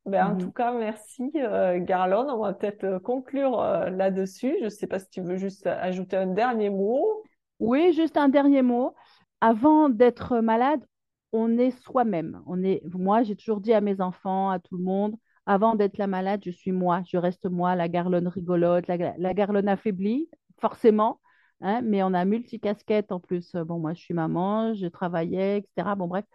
Ben, 0.05 0.27
en 0.27 0.35
tout 0.35 0.49
Mhm. 0.49 0.53
cas, 0.53 0.71
merci 0.73 1.31
euh, 1.35 1.79
Garlone. 1.79 2.29
On 2.29 2.39
va 2.39 2.53
peut-être 2.53 2.99
conclure 2.99 3.59
euh, 3.61 3.89
là-dessus. 3.89 4.55
Je 4.59 4.65
ne 4.65 4.69
sais 4.69 4.87
pas 4.87 4.99
si 4.99 5.09
tu 5.09 5.21
veux 5.21 5.37
juste 5.37 5.67
ajouter 5.67 6.17
un 6.17 6.27
dernier 6.27 6.69
mot. 6.69 7.23
Oui, 7.59 7.93
juste 7.93 8.17
un 8.17 8.29
dernier 8.29 8.61
mot. 8.61 8.95
Avant 9.41 9.89
d'être 9.89 10.39
malade, 10.39 10.85
on 11.31 11.57
est 11.57 11.71
soi-même. 11.71 12.41
On 12.47 12.63
est, 12.63 12.81
moi, 12.93 13.23
j'ai 13.23 13.35
toujours 13.35 13.61
dit 13.61 13.73
à 13.73 13.81
mes 13.81 14.01
enfants, 14.01 14.49
à 14.49 14.59
tout 14.59 14.77
le 14.77 14.83
monde, 14.83 15.15
avant 15.45 15.75
d'être 15.75 15.97
la 15.97 16.07
malade, 16.07 16.41
je 16.43 16.51
suis 16.51 16.71
moi. 16.71 17.01
Je 17.07 17.17
reste 17.17 17.45
moi, 17.45 17.75
la 17.75 17.87
garlonne 17.89 18.27
rigolote, 18.27 18.87
la, 18.87 18.97
la 19.17 19.33
garlonne 19.33 19.67
affaiblie, 19.69 20.29
forcément. 20.59 21.21
hein, 21.61 21.81
mais 21.83 22.03
on 22.03 22.13
a 22.13 22.25
multicasquette 22.25 23.11
en 23.11 23.19
plus. 23.19 23.53
Bon, 23.55 23.79
moi, 23.79 23.93
je 23.93 24.01
suis 24.01 24.13
maman, 24.13 24.73
je 24.73 24.87
travaillais, 24.87 25.59
etc. 25.59 25.95
Bon, 25.95 26.07
bref. 26.07 26.25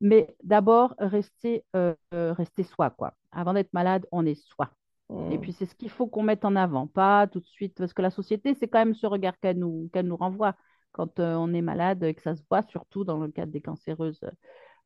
Mais 0.00 0.34
d'abord, 0.42 0.94
rester, 0.98 1.64
euh, 1.76 1.94
euh, 2.14 2.32
rester 2.32 2.62
soi, 2.62 2.90
quoi. 2.90 3.14
Avant 3.32 3.52
d'être 3.54 3.72
malade, 3.72 4.06
on 4.12 4.24
est 4.26 4.34
soi. 4.34 4.70
Et 5.28 5.38
Mm, 5.38 5.38
puis, 5.38 5.52
c'est 5.52 5.66
ce 5.66 5.74
qu'il 5.74 5.90
faut 5.90 6.06
qu'on 6.08 6.22
mette 6.22 6.44
en 6.44 6.56
avant, 6.56 6.86
pas 6.86 7.26
tout 7.26 7.40
de 7.40 7.46
suite, 7.46 7.76
parce 7.78 7.92
que 7.94 8.02
la 8.02 8.10
société, 8.10 8.54
c'est 8.54 8.68
quand 8.68 8.78
même 8.80 8.94
ce 8.94 9.06
regard 9.06 9.38
qu'elle 9.40 9.58
nous, 9.58 9.88
qu'elle 9.92 10.06
nous 10.06 10.16
renvoie 10.16 10.56
quand 10.92 11.20
euh, 11.20 11.34
on 11.34 11.52
est 11.54 11.62
malade 11.62 12.02
et 12.02 12.14
que 12.14 12.22
ça 12.22 12.34
se 12.34 12.42
voit, 12.50 12.62
surtout 12.62 13.04
dans 13.04 13.18
le 13.18 13.30
cadre 13.30 13.52
des 13.52 13.60
cancéreuses. 13.60 14.20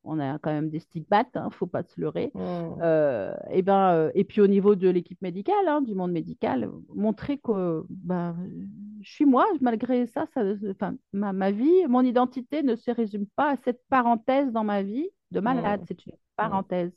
On 0.07 0.19
a 0.19 0.37
quand 0.37 0.51
même 0.51 0.69
des 0.69 0.79
stigmates, 0.79 1.31
il 1.33 1.43
ne 1.43 1.49
faut 1.49 1.65
pas 1.65 1.81
se 1.83 1.99
leurrer. 1.99 2.31
mm, 2.35 2.77
Euh, 2.81 3.33
et, 3.49 3.63
ben, 3.63 3.91
euh, 3.93 4.11
et 4.13 4.23
puis, 4.23 4.39
au 4.39 4.47
niveau 4.47 4.75
de 4.75 4.87
l'équipe 4.87 5.19
médicale, 5.21 5.67
hein, 5.67 5.81
du 5.81 5.95
monde 5.95 6.11
médical, 6.11 6.69
montrer 6.93 7.39
que 7.39 7.83
ben, 7.89 8.37
je 9.01 9.11
suis 9.11 9.25
moi, 9.25 9.47
malgré 9.61 10.05
ça, 10.05 10.27
ça 10.33 10.43
ma, 11.11 11.33
ma 11.33 11.51
vie, 11.51 11.87
mon 11.87 12.01
identité 12.01 12.61
ne 12.61 12.75
se 12.75 12.91
résume 12.91 13.25
pas 13.35 13.51
à 13.53 13.57
cette 13.57 13.81
parenthèse 13.89 14.51
dans 14.51 14.63
ma 14.63 14.83
vie 14.83 15.09
de 15.31 15.39
malade, 15.39 15.81
c'est 15.87 16.05
une 16.05 16.13
parenthèse. 16.35 16.91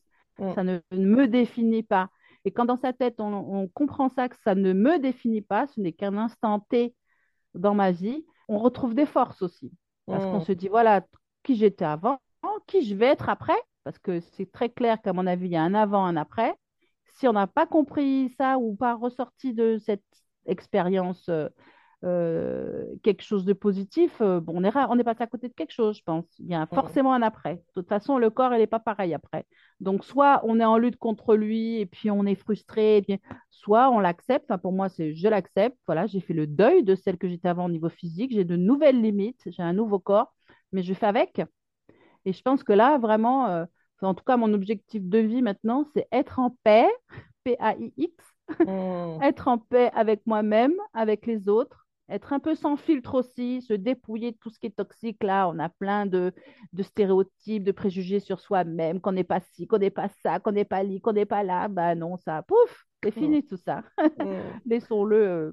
Ça 0.55 0.63
ne, 0.63 0.79
me 0.93 1.27
définit 1.27 1.83
pas. 1.83 2.11
Et 2.45 2.53
quand 2.53 2.65
dans 2.65 2.77
sa 2.77 2.93
tête, 2.93 3.17
on, 3.21 3.69
comprend 3.69 4.09
ça, 4.09 4.29
que 4.29 4.37
ça 4.45 4.55
ne 4.55 4.73
me 4.73 4.99
définit 4.99 5.43
pas, 5.43 5.67
ce 5.67 5.81
n'est 5.81 5.93
qu'un 5.93 6.17
instant 6.17 6.61
T 6.61 6.95
dans 7.55 7.75
ma 7.75 7.91
vie, 7.91 8.25
on 8.49 8.59
retrouve 8.59 8.95
des 8.95 9.07
forces 9.07 9.43
aussi. 9.43 9.71
Parce 10.07 10.25
qu'on 10.25 10.41
se 10.41 10.53
dit, 10.53 10.69
voilà, 10.69 11.03
qui 11.43 11.57
j'étais 11.57 11.85
avant, 11.85 12.19
qui 12.67 12.83
je 12.83 12.95
vais 12.95 13.07
être 13.07 13.29
après, 13.29 13.57
parce 13.85 13.99
que 13.99 14.21
c'est 14.21 14.51
très 14.51 14.71
clair 14.71 15.01
qu'à 15.03 15.13
mon 15.13 15.27
avis, 15.27 15.47
il 15.47 15.53
y 15.53 15.57
a 15.57 15.63
un 15.63 15.75
avant, 15.75 16.05
un 16.05 16.17
après. 16.17 16.55
Si 17.17 17.29
on 17.29 17.33
n'a 17.33 17.47
pas 17.47 17.67
compris 17.67 18.35
ça 18.39 18.59
ou 18.59 18.75
pas 18.75 18.95
ressorti 18.95 19.53
de 19.53 19.79
cette 19.79 20.05
expérience 20.47 21.29
euh, 21.29 21.49
quelque 22.03 23.23
chose 23.23 23.45
de 23.45 23.53
positif, 23.53 24.21
euh, 24.21 24.41
bon, 24.41 24.53
on 24.57 24.65
est, 24.65 24.77
on 24.77 24.99
est 24.99 25.05
passé 25.05 25.23
à 25.23 25.27
côté 25.27 25.49
de 25.49 25.55
quelque 25.55 25.73
chose, 25.73 25.99
je 25.99 26.03
pense. 26.03 26.25
Il 26.39 26.47
y 26.47 26.55
a 26.55 26.67
forcément 26.67 27.13
un 27.13 27.23
après. 27.23 27.57
De 27.57 27.63
toute 27.75 27.89
façon, 27.89 28.19
le 28.19 28.31
corps, 28.31 28.55
il 28.55 28.59
n'est 28.59 28.67
pas 28.67 28.79
pareil 28.79 29.15
après. 29.15 29.47
Donc, 29.81 30.05
soit 30.05 30.41
on 30.45 30.61
est 30.61 30.65
en 30.65 30.79
lutte 30.79 30.97
contre 30.97 31.35
lui 31.35 31.81
et 31.81 31.87
puis 31.87 32.11
on 32.11 32.25
est 32.25 32.37
frustré, 32.37 32.99
et 32.99 33.03
puis, 33.03 33.19
soit 33.51 33.91
on 33.91 33.99
l'accepte. 33.99 34.45
Enfin, 34.51 34.59
pour 34.59 34.73
moi, 34.73 34.89
c'est 34.89 35.15
je 35.15 35.29
l'accepte. 35.29 35.77
Voilà, 35.87 36.07
j'ai 36.07 36.21
fait 36.21 36.35
le 36.35 36.47
deuil 36.47 36.85
de 36.85 36.95
celle 36.95 37.19
que 37.19 37.29
j'étais 37.29 37.49
avant 37.49 37.67
au 37.67 37.71
niveau 37.71 37.89
physique. 37.89 38.33
J'ai 38.33 38.45
de 38.45 38.57
nouvelles 38.57 39.01
limites, 39.01 39.43
j'ai 39.47 39.63
un 39.63 39.73
nouveau 39.73 39.99
corps, 39.99 40.33
mais 40.73 40.83
je 40.83 40.95
fais 40.95 41.07
avec. 41.07 41.43
Et 42.25 42.33
je 42.33 42.43
pense 42.43 42.63
que 42.63 42.73
là, 42.73 42.99
vraiment, 42.99 43.67
en 44.03 44.15
tout 44.15 44.25
cas, 44.25 44.37
mon 44.37 44.53
objectif 44.53 45.03
de 45.03 45.19
vie 45.19 45.43
maintenant, 45.43 45.85
c'est 45.95 46.07
être 46.13 46.39
en 46.39 46.57
paix, 46.63 46.87
P-A-I-X, 47.45 48.25
hmm. 48.67 49.19
être 49.23 49.49
en 49.49 49.59
paix 49.59 49.91
avec 49.95 50.27
moi-même, 50.27 50.75
avec 50.93 51.27
les 51.27 51.49
autres, 51.49 51.88
être 52.09 52.33
un 52.33 52.39
peu 52.39 52.55
sans 52.55 52.77
filtre 52.77 53.15
aussi, 53.15 53.63
se 53.63 53.75
dépouiller 53.75 54.33
de 54.33 54.37
tout 54.39 54.51
ce 54.51 54.59
qui 54.59 54.67
est 54.67 54.77
toxique. 54.77 55.23
Là, 55.23 55.49
on 55.49 55.59
a 55.59 55.69
plein 55.69 56.07
de, 56.07 56.33
stéréotypes, 56.81 57.65
de 57.65 57.73
préjugés 57.73 58.21
sur 58.21 58.41
soi-même, 58.41 59.01
qu'on 59.01 59.13
n'est 59.13 59.25
pas 59.25 59.41
ci, 59.41 59.67
qu'on 59.67 59.79
n'est 59.79 59.91
pas 59.91 60.09
ça, 60.23 60.41
qu'on 60.41 60.53
n'est 60.53 60.65
pas 60.65 60.83
li, 60.83 61.01
qu'on 61.01 61.13
n'est 61.13 61.27
pas 61.27 61.43
là. 61.43 61.69
Ben 61.69 61.95
non, 61.95 62.17
ça, 62.17 62.43
pouf, 62.43 62.87
c'est 63.03 63.11
hmm. 63.11 63.21
fini 63.21 63.47
tout 63.47 63.57
ça. 63.59 63.83
Hmm. 64.19 64.41
Laissons-le 64.67 65.17
euh, 65.17 65.53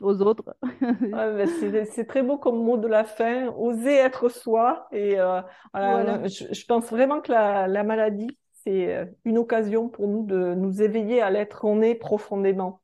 aux 0.00 0.20
autres. 0.22 0.56
c'est 1.92 2.06
très 2.06 2.22
beau 2.22 2.36
comme 2.36 2.62
mot 2.62 2.76
de 2.76 2.88
la 2.88 3.04
fin, 3.04 3.48
oser 3.56 3.94
être 3.94 4.28
soi. 4.28 4.88
Et 4.92 5.18
euh, 5.18 5.40
Je, 5.74 6.66
pense 6.66 6.90
vraiment 6.90 7.20
que 7.20 7.32
la, 7.32 7.84
maladie, 7.84 8.36
c'est 8.64 8.94
euh, 8.94 9.04
une 9.24 9.38
occasion 9.38 9.88
pour 9.88 10.08
nous 10.08 10.24
de 10.24 10.54
nous 10.54 10.82
éveiller 10.82 11.22
à 11.22 11.30
l'être 11.30 11.60
qu'on 11.60 11.80
est 11.80 11.94
profondément, 11.94 12.81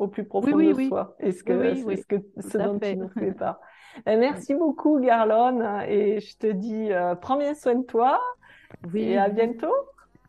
au 0.00 0.08
plus 0.08 0.24
profond 0.24 0.56
de 0.56 0.88
soi. 0.88 1.14
Et 1.20 1.32
ce 1.32 1.44
que, 1.44 1.74
ce, 1.74 2.06
que, 2.06 2.16
ce 2.38 2.58
dont 2.58 2.78
tu 2.78 2.96
nous 2.96 3.08
fais 3.08 3.32
pas. 3.38 3.60
Euh, 4.08 4.18
merci 4.18 4.54
beaucoup, 4.54 4.98
Garlone. 5.00 5.82
Et 5.88 6.20
je 6.20 6.36
te 6.36 6.46
dis, 6.48 6.90
prends 7.20 7.36
bien 7.36 7.54
soin 7.54 7.76
de 7.76 7.84
toi. 7.84 8.20
Et 8.94 9.16
à 9.16 9.28
bientôt. 9.28 9.74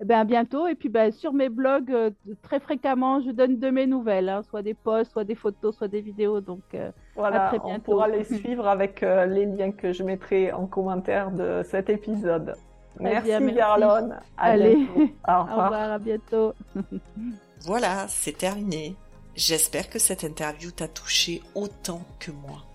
Eh 0.02 0.06
ben, 0.06 0.20
à 0.20 0.24
bientôt. 0.24 0.68
Et 0.68 0.74
puis 0.74 0.90
ben, 0.90 1.12
sur 1.12 1.32
mes 1.32 1.50
blogs, 1.50 1.92
euh, 1.92 2.10
très 2.42 2.60
fréquemment, 2.60 3.22
je 3.22 3.30
donne 3.30 3.60
de 3.60 3.70
mes 3.70 3.86
nouvelles, 3.86 4.30
hein, 4.30 4.42
soit 4.42 4.64
des 4.64 4.74
posts, 4.74 5.12
soit 5.12 5.24
des 5.24 5.36
photos, 5.36 5.78
soit 5.78 5.88
des 5.88 6.02
vidéos. 6.02 6.42
Donc 6.42 6.64
euh, 6.74 6.92
voilà, 7.16 7.46
à 7.46 7.48
très 7.50 7.60
bientôt. 7.60 7.76
on 7.76 7.80
pourra 7.80 8.08
les 8.08 8.24
suivre 8.40 8.68
avec 8.68 9.04
euh, 9.04 9.28
les 9.28 9.46
liens 9.46 9.72
que 9.72 9.94
je 9.94 10.04
mettrai 10.04 10.52
en 10.52 10.66
commentaire 10.66 11.30
de 11.30 11.62
cet 11.64 11.92
épisode. 11.92 12.56
Merci, 13.00 13.30
Garlone. 13.54 14.20
Allez, 14.38 14.88
Au 15.28 15.44
revoir, 15.44 15.92
à 15.92 16.00
bientôt. 16.00 16.54
voilà, 17.66 18.06
c'est 18.08 18.38
terminé. 18.38 18.96
J'espère 19.36 19.90
que 19.90 20.00
cette 20.00 20.24
interview 20.24 20.72
t'a 20.72 20.88
touché 20.88 21.42
autant 21.56 22.06
que 22.20 22.32
moi. 22.32 22.66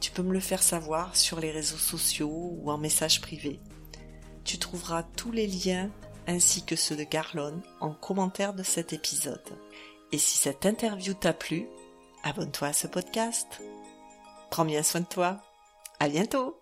Tu 0.00 0.10
peux 0.10 0.22
me 0.22 0.32
le 0.32 0.40
faire 0.40 0.62
savoir 0.62 1.16
sur 1.16 1.40
les 1.40 1.50
réseaux 1.50 1.76
sociaux 1.76 2.56
ou 2.58 2.70
en 2.70 2.78
message 2.78 3.20
privé. 3.20 3.60
Tu 4.44 4.58
trouveras 4.58 5.02
tous 5.02 5.32
les 5.32 5.46
liens 5.46 5.90
ainsi 6.26 6.64
que 6.64 6.76
ceux 6.76 6.96
de 6.96 7.04
Garlon 7.04 7.60
en 7.80 7.92
commentaire 7.92 8.54
de 8.54 8.62
cet 8.62 8.92
épisode. 8.92 9.42
Et 10.12 10.18
si 10.18 10.36
cette 10.36 10.66
interview 10.66 11.14
t'a 11.14 11.32
plu, 11.32 11.66
abonne-toi 12.22 12.68
à 12.68 12.72
ce 12.72 12.86
podcast. 12.86 13.60
Prends 14.50 14.64
bien 14.64 14.82
soin 14.82 15.00
de 15.00 15.06
toi. 15.06 15.40
À 16.00 16.08
bientôt! 16.08 16.60